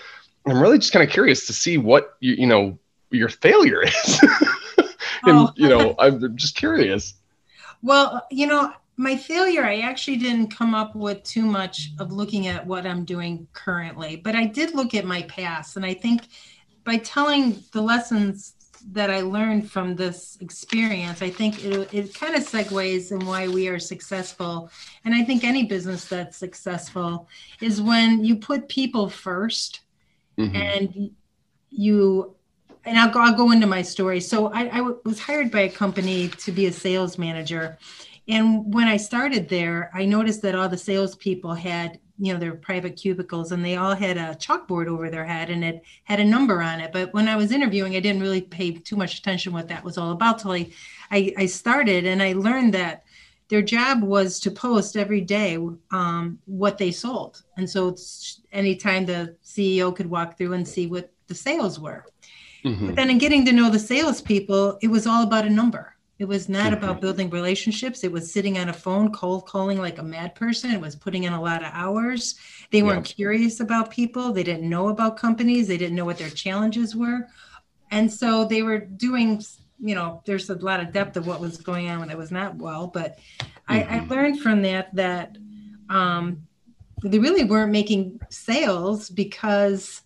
I'm 0.47 0.61
really 0.61 0.79
just 0.79 0.93
kind 0.93 1.07
of 1.07 1.11
curious 1.13 1.47
to 1.49 1.53
see 1.53 1.79
what 1.79 2.17
you, 2.21 2.35
you 2.35 2.47
know, 2.47 2.79
your 3.11 3.29
failure 3.29 3.83
is. 3.87 4.21
and, 4.23 4.89
Oh. 5.25 5.53
you 5.57 5.69
know, 5.69 5.95
I'm 5.99 6.37
just 6.37 6.57
curious. 6.57 7.15
Well, 7.83 8.27
you 8.31 8.47
know, 8.47 8.73
my 8.97 9.17
failure, 9.17 9.65
I 9.65 9.81
actually 9.81 10.17
didn't 10.17 10.49
come 10.49 10.75
up 10.75 10.95
with 10.97 11.23
too 11.23 11.45
much 11.47 11.91
of 11.99 12.11
looking 12.13 12.47
at 12.49 12.67
what 12.67 12.87
I'm 12.87 13.05
doing 13.05 13.47
currently, 13.53 14.17
but 14.17 14.35
I 14.35 14.47
did 14.47 14.75
look 14.75 14.95
at 14.95 15.05
my 15.05 15.23
past. 15.23 15.77
And 15.77 15.85
I 15.87 15.95
think 15.95 16.23
by 16.85 16.97
telling 16.99 17.63
the 17.73 17.81
lessons 17.83 18.55
that 18.93 19.11
I 19.11 19.21
learned 19.21 19.71
from 19.71 19.97
this 19.97 20.37
experience, 20.41 21.23
I 21.23 21.31
think 21.31 21.65
it, 21.65 21.93
it 21.93 22.15
kind 22.15 22.35
of 22.35 22.43
segues 22.43 23.13
in 23.13 23.25
why 23.27 23.49
we 23.49 23.69
are 23.69 23.79
successful. 23.79 24.71
And 25.05 25.15
I 25.15 25.23
think 25.25 25.45
any 25.45 25.65
business 25.65 26.07
that's 26.07 26.37
successful 26.37 27.29
is 27.61 27.81
when 27.83 28.25
you 28.25 28.37
put 28.37 28.69
people 28.69 29.09
first 29.09 29.81
Mhm. 30.39 30.55
and 30.55 31.11
you 31.71 32.35
and 32.87 32.99
I'll 32.99 33.11
go, 33.11 33.21
I'll 33.21 33.37
go 33.37 33.51
into 33.51 33.67
my 33.67 33.83
story. 33.83 34.21
So 34.21 34.47
I, 34.53 34.79
I 34.79 34.81
was 35.05 35.21
hired 35.21 35.51
by 35.51 35.61
a 35.61 35.69
company 35.69 36.29
to 36.29 36.51
be 36.51 36.65
a 36.65 36.73
sales 36.73 37.19
manager. 37.19 37.77
And 38.27 38.73
when 38.73 38.89
I 38.89 38.97
started 38.97 39.51
there, 39.51 39.91
I 39.93 40.07
noticed 40.07 40.41
that 40.43 40.55
all 40.55 40.69
the 40.69 40.79
salespeople 40.79 41.53
had, 41.53 41.99
you 42.21 42.33
know, 42.33 42.39
their 42.39 42.55
private 42.55 42.97
cubicles 42.97 43.51
and 43.51 43.65
they 43.65 43.77
all 43.77 43.95
had 43.95 44.19
a 44.19 44.35
chalkboard 44.35 44.89
over 44.89 45.09
their 45.09 45.25
head 45.25 45.49
and 45.49 45.65
it 45.65 45.83
had 46.05 46.21
a 46.21 46.25
number 46.25 46.61
on 46.61 46.79
it. 46.79 46.93
But 46.93 47.15
when 47.15 47.29
I 47.29 47.37
was 47.37 47.51
interviewing, 47.51 47.97
I 47.97 48.01
didn't 48.01 48.21
really 48.21 48.43
pay 48.43 48.73
too 48.73 48.95
much 48.95 49.19
attention 49.19 49.55
what 49.55 49.69
that 49.69 49.83
was 49.83 49.97
all 49.97 50.13
about 50.13 50.39
till 50.39 50.53
I, 50.53 50.71
I, 51.11 51.33
I 51.39 51.47
started 51.47 52.05
and 52.05 52.23
I 52.23 52.35
learned 52.35 52.75
that 52.75 53.05
their 53.49 53.63
job 53.63 54.03
was 54.03 54.39
to 54.41 54.51
post 54.51 54.97
every 54.97 55.23
day 55.23 55.59
um, 55.91 56.39
what 56.45 56.77
they 56.77 56.93
sold. 56.93 57.43
And 57.57 57.69
so 57.69 57.89
it's 57.89 58.43
anytime 58.53 59.07
the 59.07 59.35
CEO 59.43 59.95
could 59.97 60.09
walk 60.09 60.37
through 60.37 60.53
and 60.53 60.69
see 60.69 60.87
what 60.87 61.11
the 61.27 61.35
sales 61.35 61.81
were. 61.81 62.05
Mhm. 62.65 62.89
But 62.89 62.97
then 62.97 63.11
in 63.11 63.19
getting 63.19 63.47
to 63.47 63.53
know 63.53 63.71
the 63.71 63.79
salespeople, 63.79 64.79
it 64.83 64.89
was 64.89 65.07
all 65.07 65.23
about 65.23 65.47
a 65.47 65.51
number. 65.51 65.97
It 66.21 66.29
was 66.29 66.51
not 66.51 66.75
about 66.75 67.01
building 67.01 67.31
relationships. 67.31 68.05
It 68.05 68.13
was 68.13 68.31
sitting 68.31 68.59
on 68.59 68.69
a 68.69 68.75
phone, 68.75 69.11
cold 69.11 69.47
calling 69.47 69.79
like 69.79 69.97
a 69.97 70.03
mad 70.03 70.35
person. 70.35 70.71
It 70.71 70.79
was 70.81 70.95
putting 70.95 71.25
in 71.25 71.33
a 71.33 71.41
lot 71.41 71.63
of 71.65 71.71
hours. 71.73 72.35
They 72.71 72.83
weren't 72.83 73.07
curious 73.07 73.61
about 73.61 73.91
people. 73.91 74.31
They 74.31 74.43
didn't 74.43 74.69
know 74.69 74.89
about 74.89 75.17
companies. 75.17 75.67
They 75.67 75.79
didn't 75.79 75.97
know 75.97 76.05
what 76.05 76.19
their 76.19 76.29
challenges 76.29 76.95
were. 76.95 77.27
And 77.91 78.13
so 78.13 78.45
they 78.45 78.61
were 78.63 78.81
doing, 78.81 79.43
you 79.79 79.95
know, 79.95 80.21
there's 80.27 80.51
a 80.51 80.57
lot 80.57 80.81
of 80.81 80.93
depth 80.93 81.17
of 81.17 81.27
what 81.27 81.41
was 81.41 81.57
going 81.57 81.89
on 81.89 82.01
when 82.01 82.11
it 82.11 82.19
was 82.19 82.31
not 82.31 82.57
well. 82.57 82.87
But 82.87 83.19
I, 83.67 83.81
I 83.81 83.85
Mhm. 84.01 84.11
learned 84.11 84.41
from 84.43 84.61
that 84.61 84.95
that 84.95 85.39
um, 85.89 86.47
they 87.03 87.19
really 87.19 87.45
weren't 87.45 87.73
making 87.73 88.21
sales 88.29 89.09
because 89.09 90.03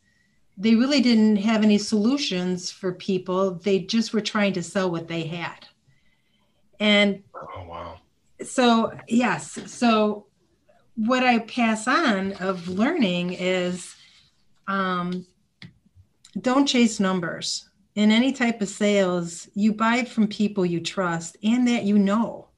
they 0.57 0.77
really 0.77 1.01
didn't 1.01 1.39
have 1.39 1.65
any 1.65 1.77
solutions 1.77 2.71
for 2.71 2.93
people. 2.93 3.57
They 3.57 3.81
just 3.81 4.13
were 4.13 4.21
trying 4.21 4.53
to 4.53 4.63
sell 4.63 4.93
what 4.93 5.09
they 5.09 5.25
had. 5.25 5.67
And 6.81 7.23
Oh, 7.35 7.67
wow. 7.69 8.01
so, 8.43 8.93
yes. 9.09 9.59
So, 9.67 10.27
what 10.97 11.25
I 11.25 11.41
pass 11.41 11.89
on 11.89 12.33
of 12.35 12.69
learning 12.69 13.33
is 13.35 13.95
um, 14.69 15.27
don't 16.41 16.67
chase 16.67 17.01
numbers. 17.01 17.69
In 17.95 18.11
any 18.11 18.33
type 18.33 18.61
of 18.61 18.69
sales, 18.69 19.49
you 19.55 19.73
buy 19.73 20.05
from 20.05 20.27
people 20.27 20.67
you 20.67 20.81
trust 20.81 21.37
and 21.43 21.67
that 21.69 21.85
you 21.85 21.99
know. 21.99 22.49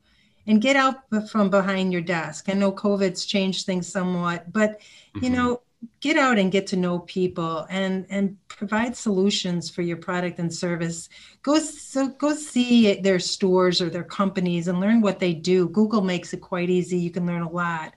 And 0.47 0.63
get 0.63 0.77
out 0.77 0.97
from 1.31 1.51
behind 1.51 1.93
your 1.93 2.03
desk. 2.03 2.49
I 2.49 2.53
know 2.53 2.71
COVID's 2.71 3.27
changed 3.27 3.67
things 3.67 3.91
somewhat, 3.91 4.53
but 4.53 4.81
you 5.15 5.29
Mhm. 5.29 5.33
know 5.33 5.63
get 6.01 6.17
out 6.17 6.39
and 6.39 6.53
get 6.53 6.67
to 6.69 6.77
know 6.77 7.01
people 7.01 7.67
and 7.71 8.07
and 8.11 8.37
provide 8.49 8.97
solutions 8.97 9.69
for 9.71 9.83
your 9.83 9.97
product 9.97 10.39
and 10.39 10.53
service. 10.53 11.09
Go 11.43 11.59
so 11.59 12.09
go 12.09 12.35
see 12.35 13.01
their 13.01 13.19
stores 13.19 13.81
or 13.81 13.91
their 13.91 14.05
companies 14.05 14.69
and 14.69 14.81
learn 14.81 15.01
what 15.01 15.19
they 15.19 15.35
do. 15.35 15.69
Google 15.69 16.03
makes 16.03 16.33
it 16.33 16.41
quite 16.41 16.71
easy. 16.71 16.99
You 16.99 17.11
can 17.11 17.27
learn 17.27 17.43
a 17.43 17.51
lot. 17.51 17.95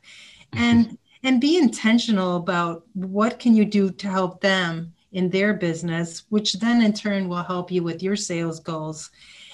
Mm-hmm. 0.54 0.64
And 0.64 0.98
and 1.24 1.42
be 1.42 1.58
intentional 1.58 2.38
about 2.38 2.86
what 2.94 3.40
can 3.40 3.56
you 3.56 3.66
do 3.66 3.92
to 3.92 4.08
help 4.08 4.42
them 4.42 4.94
in 5.12 5.30
their 5.30 5.54
business 5.54 6.24
which 6.30 6.54
then 6.54 6.84
in 6.84 6.94
turn 6.94 7.28
will 7.28 7.44
help 7.44 7.72
you 7.72 7.82
with 7.82 8.04
your 8.04 8.16
sales 8.16 8.60
goals 8.60 9.10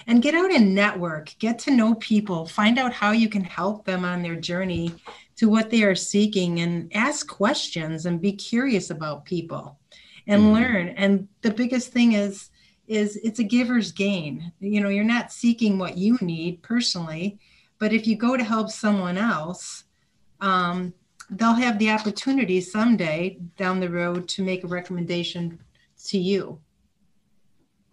and 0.07 0.21
get 0.21 0.35
out 0.35 0.51
and 0.51 0.75
network. 0.75 1.33
Get 1.39 1.59
to 1.59 1.71
know 1.71 1.95
people. 1.95 2.45
Find 2.45 2.77
out 2.77 2.93
how 2.93 3.12
you 3.12 3.29
can 3.29 3.43
help 3.43 3.85
them 3.85 4.05
on 4.05 4.21
their 4.21 4.35
journey 4.35 4.93
to 5.38 5.50
what 5.50 5.69
they 5.69 5.83
are 5.83 5.95
seeking 5.95 6.59
and 6.59 6.91
ask 6.95 7.27
questions 7.27 8.05
and 8.05 8.21
be 8.21 8.31
curious 8.31 8.89
about 8.89 9.25
people 9.25 9.79
and 10.27 10.43
mm. 10.43 10.53
learn. 10.53 10.89
And 10.89 11.27
the 11.41 11.51
biggest 11.51 11.91
thing 11.91 12.13
is 12.13 12.50
is 12.88 13.15
it's 13.24 13.39
a 13.39 13.43
giver's 13.43 13.91
gain. 13.91 14.51
You 14.59 14.79
know 14.79 14.89
you're 14.89 15.03
not 15.03 15.31
seeking 15.31 15.79
what 15.79 15.97
you 15.97 16.17
need 16.21 16.62
personally 16.62 17.39
but 17.79 17.93
if 17.93 18.07
you 18.07 18.15
go 18.15 18.38
to 18.38 18.43
help 18.43 18.69
someone 18.69 19.17
else 19.17 19.83
um, 20.41 20.93
they'll 21.31 21.53
have 21.53 21.79
the 21.79 21.89
opportunity 21.89 22.62
someday 22.62 23.38
down 23.57 23.79
the 23.79 23.89
road 23.89 24.27
to 24.27 24.43
make 24.43 24.63
a 24.63 24.67
recommendation 24.67 25.59
to 26.05 26.17
you 26.17 26.59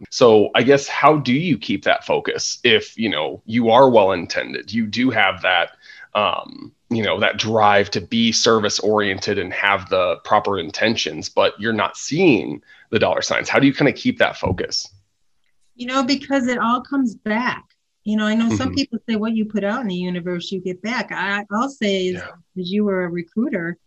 so 0.09 0.49
i 0.55 0.63
guess 0.63 0.87
how 0.87 1.17
do 1.17 1.33
you 1.33 1.57
keep 1.57 1.83
that 1.83 2.05
focus 2.05 2.59
if 2.63 2.97
you 2.97 3.09
know 3.09 3.41
you 3.45 3.69
are 3.69 3.89
well 3.89 4.11
intended 4.11 4.71
you 4.71 4.85
do 4.85 5.09
have 5.09 5.41
that 5.41 5.71
um, 6.15 6.71
you 6.91 7.01
know 7.01 7.19
that 7.19 7.37
drive 7.37 7.89
to 7.89 7.99
be 7.99 8.31
service 8.31 8.79
oriented 8.79 9.39
and 9.39 9.51
have 9.51 9.89
the 9.89 10.17
proper 10.23 10.59
intentions 10.59 11.27
but 11.27 11.59
you're 11.59 11.73
not 11.73 11.97
seeing 11.97 12.61
the 12.93 12.99
dollar 12.99 13.23
signs. 13.23 13.49
How 13.49 13.59
do 13.59 13.65
you 13.65 13.73
kind 13.73 13.89
of 13.89 13.95
keep 13.95 14.19
that 14.19 14.37
focus? 14.37 14.87
You 15.75 15.87
know 15.87 16.03
because 16.03 16.47
it 16.47 16.59
all 16.59 16.81
comes 16.81 17.15
back. 17.15 17.65
You 18.03 18.17
know 18.17 18.25
i 18.25 18.35
know 18.35 18.49
some 18.49 18.67
mm-hmm. 18.67 18.75
people 18.75 18.99
say 19.09 19.15
what 19.15 19.33
you 19.33 19.45
put 19.45 19.63
out 19.63 19.81
in 19.81 19.87
the 19.87 19.95
universe 19.95 20.51
you 20.51 20.61
get 20.61 20.81
back. 20.81 21.11
I, 21.11 21.45
will 21.49 21.69
say 21.69 22.11
yeah. 22.11 22.27
as 22.59 22.71
you 22.71 22.83
were 22.83 23.05
a 23.05 23.09
recruiter 23.09 23.77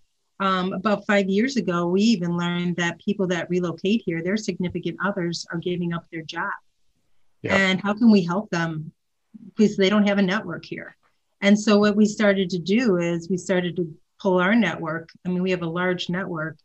um, 0.41 0.73
about 0.73 1.07
five 1.07 1.29
years 1.29 1.57
ago 1.57 1.87
we 1.87 2.03
even 2.03 2.37
learned 2.37 2.77
that 2.77 2.99
people 2.99 3.27
that 3.27 3.49
relocate 3.51 4.03
here 4.05 4.23
their 4.23 4.37
significant 4.37 4.97
others 5.05 5.47
are 5.53 5.59
giving 5.59 5.93
up 5.93 6.05
their 6.13 6.23
job 6.23 6.53
yeah. 7.43 7.57
and 7.57 7.81
how 7.81 7.95
can 7.95 8.11
we 8.11 8.23
help 8.23 8.51
them 8.51 8.93
because 9.57 9.77
they 9.77 9.89
don't 9.89 10.07
have 10.07 10.19
a 10.19 10.23
network 10.23 10.65
here 10.65 10.97
and 11.41 11.59
so 11.59 11.79
what 11.79 11.97
we 11.97 12.07
started 12.07 12.51
to 12.51 12.59
do 12.59 12.97
is 12.97 13.29
we 13.29 13.37
started 13.37 13.77
to 13.77 13.95
pull 14.21 14.41
our 14.41 14.55
network. 14.55 15.11
I 15.25 15.29
mean, 15.29 15.43
we 15.43 15.51
have 15.51 15.63
a 15.63 15.69
large 15.69 16.09
network. 16.09 16.57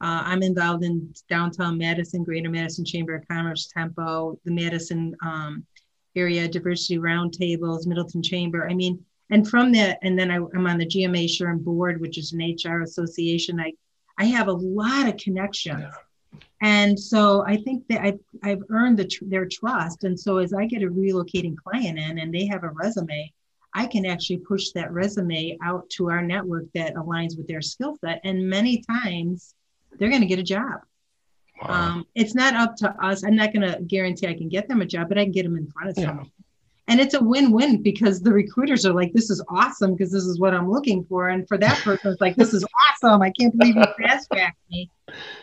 Uh, 0.00 0.22
I'm 0.24 0.42
involved 0.42 0.84
in 0.84 1.12
downtown 1.28 1.78
Madison, 1.78 2.24
Greater 2.24 2.50
Madison 2.50 2.84
Chamber 2.84 3.14
of 3.14 3.28
Commerce, 3.28 3.70
Tempo, 3.74 4.38
the 4.44 4.50
Madison 4.50 5.14
um, 5.24 5.64
area 6.16 6.48
diversity 6.48 6.98
roundtables, 6.98 7.86
Middleton 7.86 8.22
Chamber. 8.22 8.68
I 8.68 8.74
mean, 8.74 9.04
and 9.30 9.48
from 9.48 9.72
that, 9.72 9.98
and 10.02 10.18
then 10.18 10.30
I, 10.30 10.36
am 10.36 10.66
on 10.66 10.78
the 10.78 10.86
GMA 10.86 11.24
SHRM 11.24 11.64
board, 11.64 12.00
which 12.00 12.18
is 12.18 12.32
an 12.32 12.40
HR 12.40 12.82
association. 12.82 13.60
I 13.60 13.72
I 14.18 14.26
have 14.26 14.48
a 14.48 14.52
lot 14.52 15.08
of 15.08 15.16
connections. 15.16 15.80
Yeah. 15.80 16.40
And 16.60 16.98
so 16.98 17.44
I 17.46 17.56
think 17.56 17.86
that 17.88 18.02
I've, 18.02 18.20
I've 18.42 18.62
earned 18.70 18.98
the 18.98 19.06
tr- 19.06 19.24
their 19.26 19.46
trust. 19.46 20.04
And 20.04 20.18
so 20.18 20.38
as 20.38 20.54
I 20.54 20.66
get 20.66 20.82
a 20.82 20.88
relocating 20.88 21.56
client 21.56 21.98
in 21.98 22.18
and 22.18 22.32
they 22.32 22.46
have 22.46 22.62
a 22.62 22.70
resume, 22.70 23.32
I 23.74 23.86
can 23.86 24.06
actually 24.06 24.38
push 24.38 24.70
that 24.70 24.92
resume 24.92 25.58
out 25.64 25.88
to 25.90 26.10
our 26.10 26.22
network 26.22 26.66
that 26.74 26.94
aligns 26.94 27.36
with 27.36 27.48
their 27.48 27.62
skill 27.62 27.96
set. 28.04 28.20
And 28.22 28.48
many 28.48 28.82
times 28.82 29.54
they're 29.98 30.10
going 30.10 30.20
to 30.20 30.26
get 30.26 30.38
a 30.38 30.44
job. 30.44 30.82
Wow. 31.60 31.68
Um, 31.68 32.06
it's 32.14 32.34
not 32.34 32.54
up 32.54 32.76
to 32.76 32.90
us. 33.04 33.24
I'm 33.24 33.36
not 33.36 33.52
going 33.52 33.68
to 33.70 33.80
guarantee 33.82 34.26
I 34.26 34.34
can 34.34 34.48
get 34.48 34.68
them 34.68 34.82
a 34.82 34.86
job, 34.86 35.08
but 35.08 35.18
I 35.18 35.24
can 35.24 35.32
get 35.32 35.44
them 35.44 35.56
in 35.56 35.66
front 35.66 35.90
of 35.90 35.96
someone. 35.96 36.30
And 36.92 37.00
it's 37.00 37.14
a 37.14 37.24
win-win 37.24 37.80
because 37.80 38.20
the 38.20 38.34
recruiters 38.34 38.84
are 38.84 38.92
like, 38.92 39.14
"This 39.14 39.30
is 39.30 39.42
awesome 39.48 39.92
because 39.92 40.12
this 40.12 40.24
is 40.24 40.38
what 40.38 40.52
I'm 40.52 40.70
looking 40.70 41.04
for," 41.04 41.30
and 41.30 41.48
for 41.48 41.56
that 41.56 41.78
person, 41.78 42.12
it's 42.12 42.20
like, 42.20 42.36
"This 42.36 42.52
is 42.52 42.66
awesome! 42.90 43.22
I 43.22 43.30
can't 43.30 43.56
believe 43.56 43.76
you 43.76 43.86
fast 43.98 44.28
tracked 44.30 44.60
me." 44.70 44.90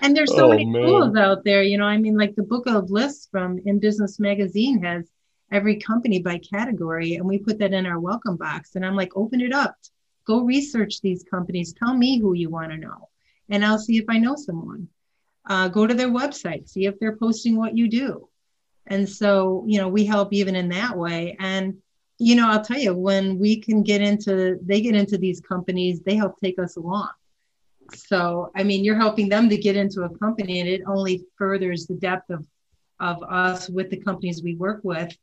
And 0.03 0.15
there's 0.15 0.31
so 0.31 0.45
oh, 0.45 0.49
many 0.49 0.65
man. 0.65 0.83
tools 0.83 1.15
out 1.15 1.43
there, 1.43 1.63
you 1.63 1.79
know. 1.79 1.85
I 1.85 1.97
mean, 1.97 2.15
like 2.15 2.35
the 2.35 2.43
book 2.43 2.67
of 2.67 2.91
lists 2.91 3.27
from 3.31 3.59
In 3.65 3.79
Business 3.79 4.19
Magazine 4.19 4.83
has 4.83 5.09
every 5.51 5.77
company 5.77 6.19
by 6.19 6.37
category 6.37 7.15
and 7.15 7.25
we 7.25 7.39
put 7.39 7.57
that 7.57 7.73
in 7.73 7.85
our 7.85 7.99
welcome 7.99 8.37
box 8.37 8.75
and 8.75 8.85
i'm 8.85 8.95
like 8.95 9.11
open 9.15 9.41
it 9.41 9.53
up 9.53 9.75
go 10.25 10.41
research 10.41 11.01
these 11.01 11.23
companies 11.23 11.73
tell 11.73 11.95
me 11.95 12.19
who 12.19 12.33
you 12.33 12.49
want 12.49 12.71
to 12.71 12.77
know 12.77 13.09
and 13.49 13.65
i'll 13.65 13.79
see 13.79 13.97
if 13.97 14.05
i 14.09 14.17
know 14.17 14.35
someone 14.35 14.87
uh, 15.49 15.67
go 15.67 15.87
to 15.87 15.93
their 15.93 16.09
website 16.09 16.69
see 16.69 16.85
if 16.85 16.99
they're 16.99 17.15
posting 17.15 17.55
what 17.55 17.75
you 17.75 17.89
do 17.89 18.29
and 18.87 19.07
so 19.07 19.63
you 19.67 19.79
know 19.79 19.87
we 19.87 20.05
help 20.05 20.33
even 20.33 20.55
in 20.55 20.69
that 20.69 20.97
way 20.97 21.35
and 21.39 21.75
you 22.17 22.35
know 22.35 22.49
i'll 22.49 22.63
tell 22.63 22.77
you 22.77 22.93
when 22.93 23.37
we 23.37 23.59
can 23.59 23.83
get 23.83 24.01
into 24.01 24.57
they 24.63 24.81
get 24.81 24.95
into 24.95 25.17
these 25.17 25.39
companies 25.39 26.01
they 26.01 26.15
help 26.15 26.39
take 26.39 26.59
us 26.59 26.75
along 26.75 27.09
so 27.93 28.51
i 28.55 28.63
mean 28.63 28.83
you're 28.83 28.95
helping 28.95 29.29
them 29.29 29.49
to 29.49 29.57
get 29.57 29.75
into 29.75 30.03
a 30.03 30.17
company 30.17 30.59
and 30.59 30.69
it 30.69 30.81
only 30.87 31.25
furthers 31.37 31.87
the 31.87 31.95
depth 31.95 32.29
of 32.29 32.45
of 32.99 33.23
us 33.23 33.69
with 33.69 33.89
the 33.89 33.97
companies 33.97 34.43
we 34.43 34.55
work 34.55 34.81
with 34.83 35.15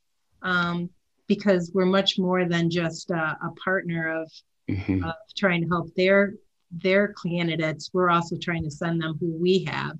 um, 0.43 0.89
because 1.27 1.71
we're 1.75 1.87
much 1.87 2.19
more 2.19 2.45
than 2.45 2.71
just 2.71 3.11
a, 3.11 3.37
a 3.43 3.51
partner 3.63 4.23
of, 4.23 4.33
mm-hmm. 4.71 5.05
of 5.05 5.15
trying 5.37 5.63
to 5.63 5.69
help 5.69 5.95
their 5.95 6.35
their 6.73 7.15
candidates. 7.25 7.91
We're 7.93 8.11
also 8.11 8.37
trying 8.37 8.65
to 8.65 8.71
send 8.71 9.01
them 9.01 9.17
who 9.21 9.33
we 9.33 9.65
have. 9.65 9.99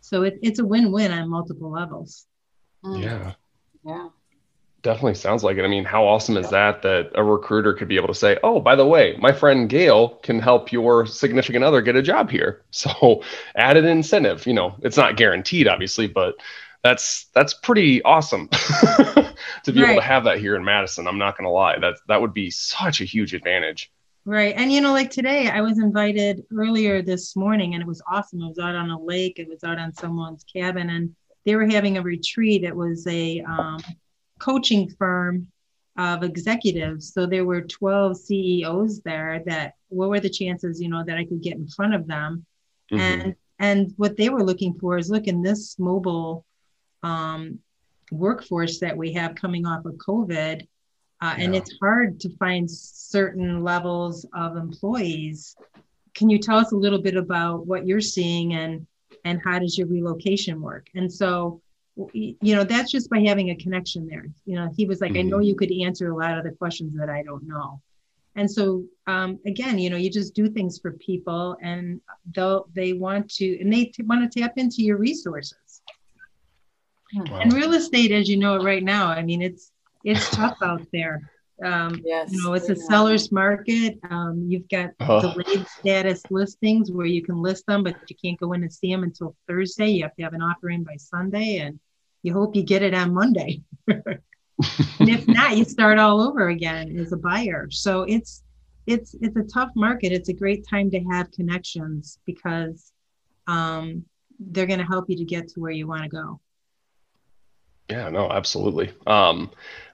So 0.00 0.22
it, 0.22 0.38
it's 0.42 0.58
a 0.58 0.64
win-win 0.64 1.12
on 1.12 1.28
multiple 1.28 1.70
levels. 1.70 2.26
Mm. 2.84 3.02
Yeah. 3.02 3.32
Yeah. 3.84 4.08
Definitely 4.82 5.16
sounds 5.16 5.44
like 5.44 5.58
it. 5.58 5.64
I 5.64 5.68
mean, 5.68 5.84
how 5.84 6.06
awesome 6.06 6.38
is 6.38 6.48
that 6.50 6.80
that 6.82 7.10
a 7.14 7.22
recruiter 7.22 7.74
could 7.74 7.88
be 7.88 7.96
able 7.96 8.08
to 8.08 8.14
say, 8.14 8.38
"Oh, 8.42 8.60
by 8.60 8.76
the 8.76 8.86
way, 8.86 9.14
my 9.18 9.30
friend 9.30 9.68
Gail 9.68 10.08
can 10.22 10.38
help 10.38 10.72
your 10.72 11.04
significant 11.04 11.64
other 11.64 11.82
get 11.82 11.96
a 11.96 12.02
job 12.02 12.30
here." 12.30 12.62
So, 12.70 13.22
added 13.56 13.84
incentive. 13.84 14.46
You 14.46 14.54
know, 14.54 14.74
it's 14.82 14.96
not 14.96 15.18
guaranteed, 15.18 15.68
obviously, 15.68 16.06
but 16.06 16.36
that's 16.82 17.26
that's 17.34 17.52
pretty 17.52 18.02
awesome 18.04 18.48
to 19.64 19.72
be 19.72 19.82
right. 19.82 19.90
able 19.90 20.00
to 20.00 20.06
have 20.06 20.24
that 20.24 20.38
here 20.38 20.56
in 20.56 20.64
Madison. 20.64 21.06
I'm 21.06 21.18
not 21.18 21.36
going 21.36 21.44
to 21.44 21.50
lie. 21.50 21.78
That 21.78 21.96
that 22.08 22.22
would 22.22 22.32
be 22.32 22.50
such 22.50 23.02
a 23.02 23.04
huge 23.04 23.34
advantage. 23.34 23.92
Right. 24.24 24.54
And 24.56 24.72
you 24.72 24.80
know, 24.80 24.92
like 24.92 25.10
today, 25.10 25.48
I 25.48 25.60
was 25.60 25.78
invited 25.78 26.44
earlier 26.56 27.02
this 27.02 27.36
morning 27.36 27.74
and 27.74 27.82
it 27.82 27.86
was 27.86 28.02
awesome. 28.10 28.42
I 28.42 28.48
was 28.48 28.58
out 28.58 28.74
on 28.74 28.90
a 28.90 29.00
lake, 29.00 29.38
it 29.38 29.48
was 29.48 29.64
out 29.64 29.78
on 29.78 29.92
someone's 29.92 30.44
cabin, 30.44 30.90
and 30.90 31.14
they 31.44 31.56
were 31.56 31.66
having 31.66 31.96
a 31.96 32.02
retreat. 32.02 32.64
It 32.64 32.74
was 32.74 33.06
a 33.06 33.40
um, 33.40 33.80
coaching 34.38 34.90
firm 34.98 35.48
of 35.96 36.22
executives. 36.22 37.12
So 37.12 37.26
there 37.26 37.44
were 37.44 37.62
12 37.62 38.16
CEOs 38.16 39.00
there 39.02 39.42
that 39.46 39.74
what 39.88 40.08
were 40.08 40.20
the 40.20 40.30
chances, 40.30 40.80
you 40.80 40.88
know, 40.88 41.04
that 41.04 41.18
I 41.18 41.24
could 41.24 41.42
get 41.42 41.56
in 41.56 41.68
front 41.68 41.94
of 41.94 42.06
them? 42.06 42.46
Mm-hmm. 42.92 43.00
And 43.00 43.34
and 43.58 43.92
what 43.96 44.16
they 44.16 44.30
were 44.30 44.42
looking 44.42 44.74
for 44.80 44.96
is 44.96 45.10
look 45.10 45.26
in 45.26 45.42
this 45.42 45.78
mobile 45.78 46.46
um, 47.02 47.58
workforce 48.10 48.80
that 48.80 48.96
we 48.96 49.12
have 49.12 49.34
coming 49.34 49.66
off 49.66 49.84
of 49.84 49.94
COVID. 49.94 50.62
Uh, 51.22 51.34
yeah. 51.36 51.44
And 51.44 51.54
it's 51.54 51.76
hard 51.78 52.18
to 52.20 52.34
find 52.36 52.70
certain 52.70 53.62
levels 53.62 54.24
of 54.34 54.56
employees. 54.56 55.54
Can 56.14 56.30
you 56.30 56.38
tell 56.38 56.56
us 56.56 56.72
a 56.72 56.76
little 56.76 57.02
bit 57.02 57.16
about 57.16 57.66
what 57.66 57.86
you're 57.86 58.00
seeing 58.00 58.54
and 58.54 58.86
and 59.24 59.40
how 59.42 59.58
does 59.58 59.76
your 59.76 59.86
relocation 59.86 60.60
work? 60.60 60.88
And 60.94 61.12
so, 61.12 61.60
you 62.12 62.54
know, 62.54 62.64
that's 62.64 62.90
just 62.90 63.10
by 63.10 63.20
having 63.20 63.50
a 63.50 63.56
connection 63.56 64.06
there. 64.06 64.26
You 64.46 64.56
know, 64.56 64.70
he 64.76 64.86
was 64.86 65.00
like, 65.00 65.12
mm-hmm. 65.12 65.20
I 65.20 65.22
know 65.22 65.36
mm-hmm. 65.36 65.44
you 65.44 65.54
could 65.54 65.72
answer 65.72 66.10
a 66.10 66.16
lot 66.16 66.38
of 66.38 66.44
the 66.44 66.52
questions 66.52 66.96
that 66.98 67.10
I 67.10 67.22
don't 67.22 67.46
know. 67.46 67.80
And 68.36 68.50
so, 68.50 68.84
um, 69.06 69.38
again, 69.44 69.78
you 69.78 69.90
know, 69.90 69.96
you 69.96 70.08
just 70.08 70.34
do 70.34 70.48
things 70.48 70.78
for 70.78 70.92
people, 70.92 71.56
and 71.60 72.00
they'll 72.32 72.68
they 72.74 72.92
want 72.92 73.28
to, 73.34 73.60
and 73.60 73.72
they 73.72 73.86
t- 73.86 74.04
want 74.04 74.30
to 74.30 74.40
tap 74.40 74.52
into 74.56 74.82
your 74.82 74.98
resources. 74.98 75.82
Wow. 77.12 77.40
And 77.40 77.52
real 77.52 77.74
estate, 77.74 78.12
as 78.12 78.28
you 78.28 78.36
know, 78.36 78.54
it 78.54 78.62
right 78.62 78.84
now, 78.84 79.08
I 79.08 79.22
mean, 79.22 79.42
it's 79.42 79.72
it's 80.04 80.30
tough 80.30 80.58
out 80.62 80.86
there. 80.92 81.28
Um, 81.64 82.00
yes, 82.04 82.32
you 82.32 82.42
know, 82.42 82.54
it's 82.54 82.68
a 82.68 82.76
seller's 82.76 83.30
market. 83.30 83.98
Um, 84.08 84.46
you've 84.48 84.68
got 84.68 84.90
uh, 85.00 85.20
delayed 85.20 85.66
status 85.68 86.22
listings 86.30 86.90
where 86.90 87.06
you 87.06 87.22
can 87.22 87.40
list 87.42 87.66
them, 87.66 87.84
but 87.84 87.96
you 88.08 88.16
can't 88.16 88.38
go 88.38 88.52
in 88.52 88.62
and 88.62 88.72
see 88.72 88.90
them 88.90 89.02
until 89.02 89.36
Thursday. 89.46 89.88
You 89.88 90.04
have 90.04 90.14
to 90.16 90.22
have 90.22 90.32
an 90.32 90.42
offer 90.42 90.70
in 90.70 90.84
by 90.84 90.96
Sunday, 90.96 91.58
and 91.58 91.78
you 92.22 92.32
hope 92.32 92.56
you 92.56 92.62
get 92.62 92.82
it 92.82 92.94
on 92.94 93.12
Monday. 93.12 93.62
and 93.88 94.20
if 95.00 95.26
not, 95.28 95.56
you 95.56 95.64
start 95.64 95.98
all 95.98 96.20
over 96.20 96.48
again 96.48 96.96
as 96.98 97.12
a 97.12 97.16
buyer. 97.16 97.68
So 97.70 98.02
it's 98.02 98.42
it's 98.86 99.14
it's 99.20 99.36
a 99.36 99.42
tough 99.42 99.70
market. 99.76 100.12
It's 100.12 100.28
a 100.28 100.34
great 100.34 100.66
time 100.68 100.90
to 100.90 101.00
have 101.10 101.30
connections 101.30 102.18
because 102.26 102.92
um, 103.46 104.04
they're 104.38 104.66
going 104.66 104.80
to 104.80 104.86
help 104.86 105.06
you 105.08 105.16
to 105.16 105.24
get 105.24 105.48
to 105.48 105.60
where 105.60 105.72
you 105.72 105.86
want 105.86 106.02
to 106.04 106.08
go. 106.08 106.40
Yeah, 107.90 108.08
no, 108.08 108.30
absolutely. 108.30 108.92
Um, 109.06 109.50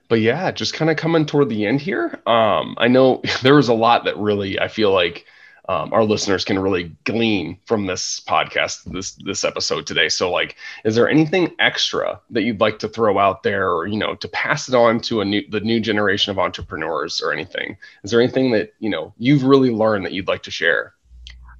but 0.07 0.21
yeah, 0.21 0.51
just 0.51 0.73
kind 0.73 0.89
of 0.89 0.97
coming 0.97 1.25
toward 1.25 1.49
the 1.49 1.65
end 1.65 1.81
here. 1.81 2.19
Um, 2.25 2.75
I 2.77 2.87
know 2.87 3.21
there 3.41 3.55
was 3.55 3.69
a 3.69 3.73
lot 3.73 4.05
that 4.05 4.17
really 4.17 4.59
I 4.59 4.67
feel 4.67 4.91
like 4.91 5.25
um, 5.69 5.91
our 5.91 6.03
listeners 6.03 6.45
can 6.45 6.59
really 6.59 6.95
glean 7.03 7.59
from 7.65 7.87
this 7.87 8.21
podcast, 8.21 8.85
this 8.85 9.11
this 9.15 9.43
episode 9.43 9.85
today. 9.85 10.07
So, 10.07 10.31
like, 10.31 10.55
is 10.85 10.95
there 10.95 11.09
anything 11.09 11.53
extra 11.59 12.21
that 12.29 12.43
you'd 12.43 12.61
like 12.61 12.79
to 12.79 12.87
throw 12.87 13.17
out 13.17 13.43
there, 13.43 13.69
or 13.71 13.85
you 13.85 13.97
know, 13.97 14.15
to 14.15 14.27
pass 14.29 14.69
it 14.69 14.75
on 14.75 15.01
to 15.01 15.21
a 15.21 15.25
new 15.25 15.43
the 15.49 15.59
new 15.59 15.79
generation 15.79 16.31
of 16.31 16.39
entrepreneurs, 16.39 17.21
or 17.21 17.33
anything? 17.33 17.77
Is 18.03 18.11
there 18.11 18.21
anything 18.21 18.51
that 18.51 18.73
you 18.79 18.89
know 18.89 19.13
you've 19.17 19.43
really 19.43 19.71
learned 19.71 20.05
that 20.05 20.13
you'd 20.13 20.29
like 20.29 20.43
to 20.43 20.51
share? 20.51 20.93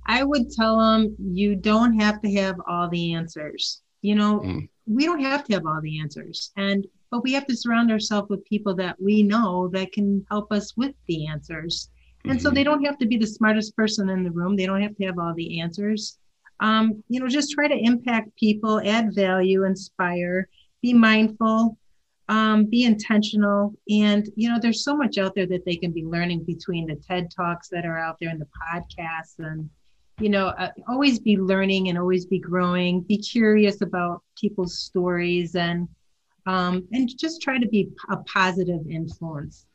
I 0.05 0.23
would 0.23 0.51
tell 0.51 0.79
them 0.79 1.15
you 1.19 1.57
don't 1.57 1.99
have 1.99 2.21
to 2.21 2.33
have 2.35 2.61
all 2.65 2.89
the 2.89 3.13
answers. 3.13 3.81
You 4.01 4.15
know, 4.15 4.39
mm. 4.39 4.69
we 4.85 5.05
don't 5.05 5.23
have 5.23 5.43
to 5.45 5.53
have 5.53 5.65
all 5.65 5.81
the 5.81 5.99
answers, 5.99 6.51
and 6.55 6.85
but 7.09 7.23
we 7.23 7.33
have 7.33 7.47
to 7.47 7.55
surround 7.55 7.91
ourselves 7.91 8.29
with 8.29 8.45
people 8.45 8.75
that 8.75 9.01
we 9.01 9.23
know 9.23 9.69
that 9.69 9.93
can 9.93 10.25
help 10.29 10.51
us 10.51 10.75
with 10.75 10.93
the 11.07 11.27
answers 11.27 11.89
and 12.29 12.41
so 12.41 12.49
they 12.49 12.63
don't 12.63 12.83
have 12.83 12.97
to 12.99 13.05
be 13.05 13.17
the 13.17 13.27
smartest 13.27 13.75
person 13.75 14.09
in 14.09 14.23
the 14.23 14.31
room. 14.31 14.55
They 14.55 14.65
don't 14.65 14.81
have 14.81 14.95
to 14.97 15.05
have 15.05 15.19
all 15.19 15.33
the 15.33 15.61
answers. 15.61 16.17
Um, 16.59 17.03
you 17.07 17.19
know, 17.19 17.27
just 17.27 17.51
try 17.51 17.67
to 17.67 17.77
impact 17.77 18.35
people, 18.35 18.81
add 18.83 19.13
value, 19.13 19.63
inspire, 19.63 20.49
be 20.81 20.93
mindful, 20.93 21.77
um, 22.29 22.65
be 22.65 22.83
intentional. 22.83 23.73
And, 23.89 24.27
you 24.35 24.49
know, 24.49 24.59
there's 24.59 24.83
so 24.83 24.97
much 24.97 25.17
out 25.17 25.35
there 25.35 25.45
that 25.47 25.65
they 25.65 25.75
can 25.75 25.91
be 25.91 26.03
learning 26.03 26.43
between 26.43 26.87
the 26.87 26.95
TED 26.95 27.29
Talks 27.35 27.69
that 27.69 27.85
are 27.85 27.97
out 27.97 28.17
there 28.19 28.29
and 28.29 28.41
the 28.41 28.47
podcasts. 28.71 29.37
And, 29.37 29.69
you 30.19 30.29
know, 30.29 30.47
uh, 30.47 30.71
always 30.87 31.19
be 31.19 31.37
learning 31.37 31.89
and 31.89 31.97
always 31.97 32.25
be 32.25 32.39
growing. 32.39 33.01
Be 33.01 33.17
curious 33.17 33.81
about 33.81 34.23
people's 34.39 34.79
stories 34.79 35.55
and, 35.55 35.87
um, 36.45 36.87
and 36.91 37.09
just 37.17 37.41
try 37.41 37.59
to 37.59 37.67
be 37.67 37.89
a 38.09 38.17
positive 38.17 38.87
influence. 38.89 39.65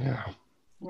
Yeah. 0.00 0.24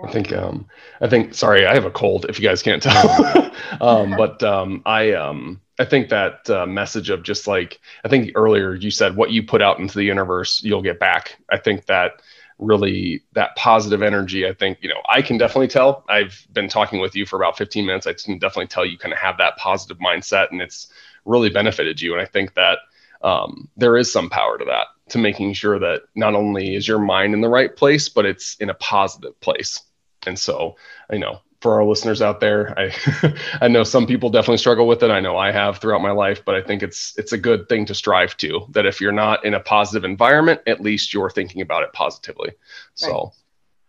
I 0.02 0.10
think 0.10 0.32
um 0.32 0.66
I 1.00 1.08
think 1.08 1.32
sorry, 1.32 1.64
I 1.64 1.72
have 1.75 1.84
a 1.84 1.90
cold 1.90 2.26
if 2.28 2.40
you 2.40 2.46
guys 2.46 2.62
can't 2.62 2.82
tell. 2.82 3.52
um 3.80 4.16
but 4.16 4.42
um 4.42 4.82
I 4.84 5.12
um 5.12 5.60
I 5.78 5.84
think 5.84 6.08
that 6.08 6.48
uh, 6.50 6.66
message 6.66 7.10
of 7.10 7.22
just 7.22 7.46
like 7.46 7.80
I 8.04 8.08
think 8.08 8.32
earlier 8.34 8.75
you 8.75 8.90
said 8.90 9.16
what 9.16 9.30
you 9.30 9.44
put 9.44 9.62
out 9.62 9.78
into 9.78 9.94
the 9.94 10.04
universe 10.04 10.62
you'll 10.62 10.82
get 10.82 10.98
back. 10.98 11.36
I 11.50 11.58
think 11.58 11.86
that 11.86 12.20
really 12.58 13.22
that 13.34 13.54
positive 13.56 14.02
energy 14.02 14.46
I 14.46 14.54
think 14.54 14.78
you 14.80 14.88
know 14.88 15.02
I 15.08 15.22
can 15.22 15.38
definitely 15.38 15.68
tell. 15.68 16.04
I've 16.08 16.46
been 16.52 16.68
talking 16.68 17.00
with 17.00 17.14
you 17.14 17.26
for 17.26 17.36
about 17.36 17.58
15 17.58 17.84
minutes. 17.84 18.06
I 18.06 18.14
can 18.14 18.38
definitely 18.38 18.68
tell 18.68 18.86
you 18.86 18.98
kind 18.98 19.12
of 19.12 19.18
have 19.18 19.38
that 19.38 19.56
positive 19.56 19.98
mindset 19.98 20.50
and 20.50 20.62
it's 20.62 20.88
really 21.25 21.50
benefited 21.50 22.00
you 22.00 22.12
and 22.12 22.22
I 22.22 22.26
think 22.26 22.54
that 22.54 22.78
um, 23.22 23.68
there 23.76 23.96
is 23.96 24.12
some 24.12 24.30
power 24.30 24.58
to 24.58 24.64
that 24.66 24.86
to 25.08 25.18
making 25.18 25.52
sure 25.52 25.78
that 25.78 26.02
not 26.14 26.34
only 26.34 26.75
is 26.75 26.88
your 26.88 26.98
mind 26.98 27.34
in 27.34 27.40
the 27.40 27.48
right 27.48 27.75
place, 27.75 28.08
but 28.08 28.26
it's 28.26 28.56
in 28.56 28.70
a 28.70 28.75
positive 28.75 29.38
place. 29.40 29.80
And 30.26 30.38
so, 30.38 30.76
you 31.10 31.20
know, 31.20 31.40
for 31.60 31.75
our 31.75 31.84
listeners 31.84 32.22
out 32.22 32.40
there, 32.40 32.78
I 32.78 33.34
I 33.60 33.68
know 33.68 33.84
some 33.84 34.06
people 34.06 34.30
definitely 34.30 34.58
struggle 34.58 34.86
with 34.86 35.02
it. 35.02 35.10
I 35.10 35.20
know 35.20 35.36
I 35.36 35.52
have 35.52 35.78
throughout 35.78 36.02
my 36.02 36.10
life, 36.10 36.44
but 36.44 36.54
I 36.54 36.62
think 36.62 36.82
it's 36.82 37.16
it's 37.18 37.32
a 37.32 37.38
good 37.38 37.68
thing 37.68 37.86
to 37.86 37.94
strive 37.94 38.36
to. 38.38 38.66
That 38.70 38.86
if 38.86 39.00
you're 39.00 39.12
not 39.12 39.44
in 39.44 39.54
a 39.54 39.60
positive 39.60 40.04
environment, 40.04 40.60
at 40.66 40.80
least 40.80 41.14
you're 41.14 41.30
thinking 41.30 41.62
about 41.62 41.82
it 41.82 41.92
positively. 41.92 42.52
So, 42.94 43.32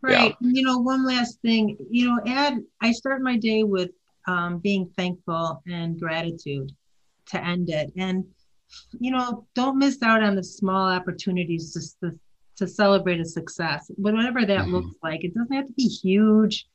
right. 0.01 0.35
Yeah. 0.39 0.49
You 0.51 0.63
know, 0.63 0.77
one 0.79 1.05
last 1.05 1.41
thing. 1.41 1.77
You 1.89 2.07
know, 2.07 2.21
add. 2.25 2.63
I 2.81 2.91
start 2.91 3.21
my 3.21 3.37
day 3.37 3.63
with 3.63 3.91
um, 4.27 4.59
being 4.59 4.91
thankful 4.97 5.61
and 5.67 5.99
gratitude 5.99 6.71
to 7.27 7.43
end 7.43 7.69
it, 7.69 7.91
and 7.97 8.25
you 8.99 9.11
know, 9.11 9.45
don't 9.55 9.77
miss 9.77 10.01
out 10.01 10.23
on 10.23 10.35
the 10.35 10.43
small 10.43 10.89
opportunities 10.89 11.73
just 11.73 11.99
to, 12.01 12.17
to 12.57 12.67
celebrate 12.67 13.19
a 13.19 13.25
success, 13.25 13.89
whatever 13.95 14.45
that 14.45 14.61
mm-hmm. 14.61 14.75
looks 14.75 14.95
like. 15.03 15.23
It 15.23 15.33
doesn't 15.33 15.53
have 15.53 15.67
to 15.67 15.73
be 15.73 15.87
huge. 15.87 16.67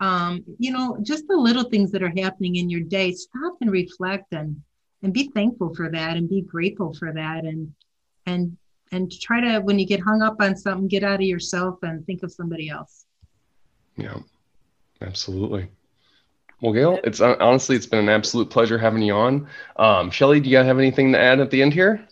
Um, 0.00 0.44
you 0.58 0.72
know, 0.72 0.98
just 1.02 1.26
the 1.28 1.36
little 1.36 1.64
things 1.64 1.90
that 1.92 2.02
are 2.02 2.12
happening 2.16 2.56
in 2.56 2.68
your 2.68 2.80
day. 2.80 3.12
Stop 3.12 3.56
and 3.60 3.70
reflect 3.70 4.32
and 4.32 4.60
and 5.02 5.12
be 5.12 5.30
thankful 5.34 5.74
for 5.74 5.90
that 5.90 6.16
and 6.16 6.28
be 6.28 6.40
grateful 6.42 6.94
for 6.94 7.12
that 7.12 7.44
and 7.44 7.72
and 8.26 8.56
and 8.92 9.12
try 9.12 9.40
to 9.40 9.60
when 9.60 9.78
you 9.78 9.86
get 9.86 10.00
hung 10.00 10.22
up 10.22 10.36
on 10.40 10.56
something, 10.56 10.88
get 10.88 11.04
out 11.04 11.16
of 11.16 11.22
yourself 11.22 11.78
and 11.82 12.04
think 12.06 12.22
of 12.22 12.32
somebody 12.32 12.68
else. 12.68 13.04
Yeah, 13.96 14.18
absolutely. 15.00 15.68
Well, 16.60 16.72
Gail, 16.72 17.00
it's 17.04 17.20
uh, 17.20 17.36
honestly 17.40 17.76
it's 17.76 17.86
been 17.86 18.00
an 18.00 18.08
absolute 18.08 18.50
pleasure 18.50 18.78
having 18.78 19.02
you 19.02 19.14
on. 19.14 19.48
Um, 19.76 20.10
Shelly, 20.10 20.40
do 20.40 20.48
you 20.48 20.56
have 20.56 20.78
anything 20.78 21.12
to 21.12 21.18
add 21.20 21.40
at 21.40 21.50
the 21.50 21.62
end 21.62 21.74
here? 21.74 22.08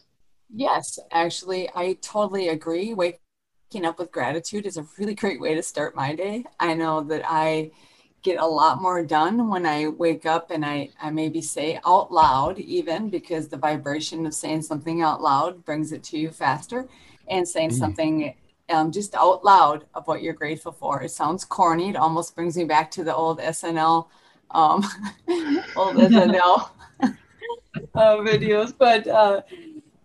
Yes, 0.55 0.99
actually, 1.11 1.71
I 1.75 1.97
totally 2.03 2.49
agree. 2.49 2.93
Waking 3.73 3.87
up 3.87 3.99
with 3.99 4.13
gratitude 4.13 4.67
is 4.67 4.77
a 4.77 4.87
really 4.99 5.15
great 5.15 5.41
way 5.41 5.55
to 5.55 5.63
start 5.63 5.97
my 5.97 6.15
day. 6.15 6.45
I 6.61 6.75
know 6.75 7.01
that 7.05 7.23
I 7.27 7.71
get 8.21 8.39
a 8.39 8.47
lot 8.47 8.83
more 8.83 9.03
done 9.03 9.49
when 9.49 9.65
I 9.65 9.89
wake 9.89 10.27
up 10.27 10.51
and 10.51 10.63
I, 10.63 10.91
I 11.01 11.09
maybe 11.09 11.41
say 11.41 11.81
out 11.87 12.13
loud, 12.13 12.59
even 12.59 13.09
because 13.09 13.49
the 13.49 13.57
vibration 13.57 14.27
of 14.27 14.35
saying 14.35 14.61
something 14.61 15.01
out 15.01 15.23
loud 15.23 15.65
brings 15.65 15.91
it 15.91 16.03
to 16.05 16.19
you 16.19 16.29
faster, 16.29 16.87
and 17.29 17.49
saying 17.49 17.71
mm. 17.71 17.79
something 17.79 18.35
um, 18.69 18.93
just 18.93 19.15
out 19.15 19.43
loud 19.43 19.87
of 19.95 20.07
what 20.07 20.21
you're 20.21 20.35
grateful 20.35 20.73
for. 20.73 21.01
It 21.03 21.11
sounds 21.11 21.47
corny. 21.47 21.89
It 21.89 21.97
almost 21.97 22.35
brings 22.35 22.59
me 22.59 22.65
back 22.65 22.91
to 22.91 23.05
the 23.05 23.15
old 23.15 23.41
SNL 23.41 24.07
um, 24.51 24.85
old 25.77 25.97
SNL 25.97 26.69
uh, 27.01 27.17
videos, 27.95 28.75
but 28.77 29.07
uh, 29.07 29.41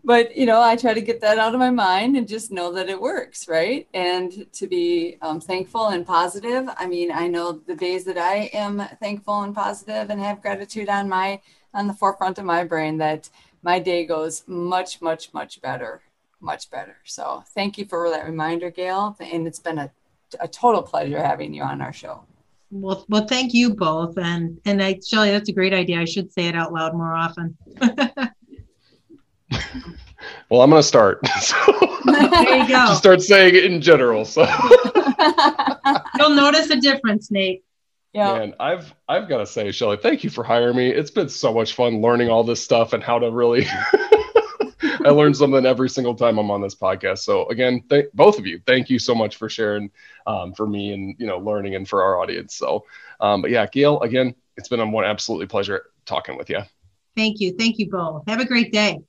but 0.08 0.38
you 0.38 0.46
know, 0.46 0.62
I 0.62 0.78
try 0.78 0.94
to 0.94 1.02
get 1.02 1.20
that 1.20 1.38
out 1.38 1.54
of 1.54 1.60
my 1.60 1.70
mind 1.70 2.16
and 2.16 2.26
just 2.26 2.50
know 2.50 2.72
that 2.72 2.88
it 2.88 3.02
works, 3.02 3.50
right? 3.50 3.90
And 3.94 4.48
to 4.54 4.66
be 4.66 5.18
um, 5.22 5.42
thankful 5.42 5.88
and 5.90 6.06
positive. 6.08 6.70
I 6.78 6.88
mean, 6.88 7.12
I 7.12 7.28
know 7.28 7.52
the 7.52 7.76
days 7.76 8.06
that 8.06 8.18
I 8.18 8.50
am 8.54 8.82
thankful 9.02 9.42
and 9.42 9.54
positive 9.54 10.10
and 10.10 10.22
have 10.22 10.42
gratitude 10.42 10.88
on 10.88 11.10
my 11.10 11.42
on 11.74 11.88
the 11.88 11.94
forefront 11.94 12.40
of 12.40 12.46
my 12.46 12.64
brain, 12.64 12.98
that 13.00 13.30
my 13.64 13.80
day 13.80 14.06
goes 14.06 14.46
much, 14.48 15.02
much, 15.02 15.34
much 15.34 15.62
better, 15.62 16.02
much 16.40 16.72
better. 16.72 16.96
So 17.04 17.44
thank 17.54 17.78
you 17.78 17.84
for 17.84 18.10
that 18.10 18.26
reminder, 18.26 18.72
Gail, 18.72 19.18
and 19.20 19.46
it's 19.46 19.60
been 19.60 19.78
a 19.78 19.92
a 20.40 20.48
total 20.48 20.84
pleasure 20.84 21.22
having 21.22 21.54
you 21.54 21.64
on 21.64 21.82
our 21.82 21.92
show. 21.92 22.24
Well, 22.72 23.06
well, 23.10 23.28
thank 23.28 23.54
you 23.54 23.74
both, 23.74 24.18
and 24.18 24.58
and 24.64 24.82
I, 24.82 25.02
Shelly, 25.06 25.32
that's 25.32 25.50
a 25.50 25.54
great 25.54 25.74
idea. 25.74 26.00
I 26.00 26.06
should 26.06 26.32
say 26.32 26.48
it 26.48 26.56
out 26.56 26.72
loud 26.72 26.94
more 26.96 27.14
often. 27.14 27.58
well, 30.50 30.62
I'm 30.62 30.70
going 30.70 30.82
to 30.82 30.88
start. 30.88 31.22
So 32.08 32.14
there 32.14 32.58
you 32.58 32.68
go. 32.68 32.86
Just 32.88 33.00
start 33.00 33.22
saying 33.22 33.56
it 33.56 33.66
in 33.66 33.82
general. 33.82 34.24
So 34.24 34.44
you'll 36.18 36.30
notice 36.30 36.70
a 36.70 36.80
difference, 36.80 37.30
Nate. 37.32 37.66
Yeah. 38.14 38.36
And 38.36 38.54
I've 38.60 38.94
I've 39.10 39.28
got 39.28 39.40
to 39.40 39.46
say, 39.46 39.72
Shelly, 39.72 39.98
thank 39.98 40.24
you 40.24 40.30
for 40.30 40.44
hiring 40.44 40.78
me. 40.78 40.90
It's 40.90 41.12
been 41.12 41.28
so 41.28 41.54
much 41.54 41.74
fun 41.74 42.02
learning 42.02 42.30
all 42.30 42.44
this 42.44 42.64
stuff 42.64 42.94
and 42.94 43.04
how 43.04 43.20
to 43.20 43.30
really 43.30 43.66
I 45.06 45.10
learn 45.10 45.34
something 45.34 45.66
every 45.66 45.90
single 45.90 46.16
time 46.16 46.38
I'm 46.38 46.52
on 46.52 46.62
this 46.62 46.76
podcast. 46.76 47.20
So 47.20 47.48
again, 47.48 47.84
th- 47.90 48.08
both 48.14 48.40
of 48.40 48.46
you, 48.46 48.60
thank 48.66 48.90
you 48.90 49.00
so 49.00 49.14
much 49.14 49.36
for 49.36 49.50
sharing 49.50 49.92
um, 50.26 50.54
for 50.54 50.68
me 50.68 50.94
and 50.94 51.16
you 51.18 51.28
know 51.28 51.38
learning 51.38 51.76
and 51.76 51.88
for 51.88 52.02
our 52.02 52.20
audience. 52.20 52.56
So, 52.56 52.86
um, 53.20 53.42
but 53.42 53.52
yeah, 53.52 53.66
Gail, 53.68 54.02
again, 54.02 54.36
it's 54.56 54.70
been 54.70 54.80
a 54.80 54.88
one 54.88 55.06
absolutely 55.06 55.48
pleasure 55.48 55.88
talking 56.06 56.38
with 56.38 56.50
you. 56.50 56.60
Thank 57.16 57.40
you, 57.40 57.54
thank 57.54 57.80
you 57.80 57.90
both. 57.90 58.24
Have 58.28 58.40
a 58.40 58.46
great 58.46 58.72
day. 58.72 59.00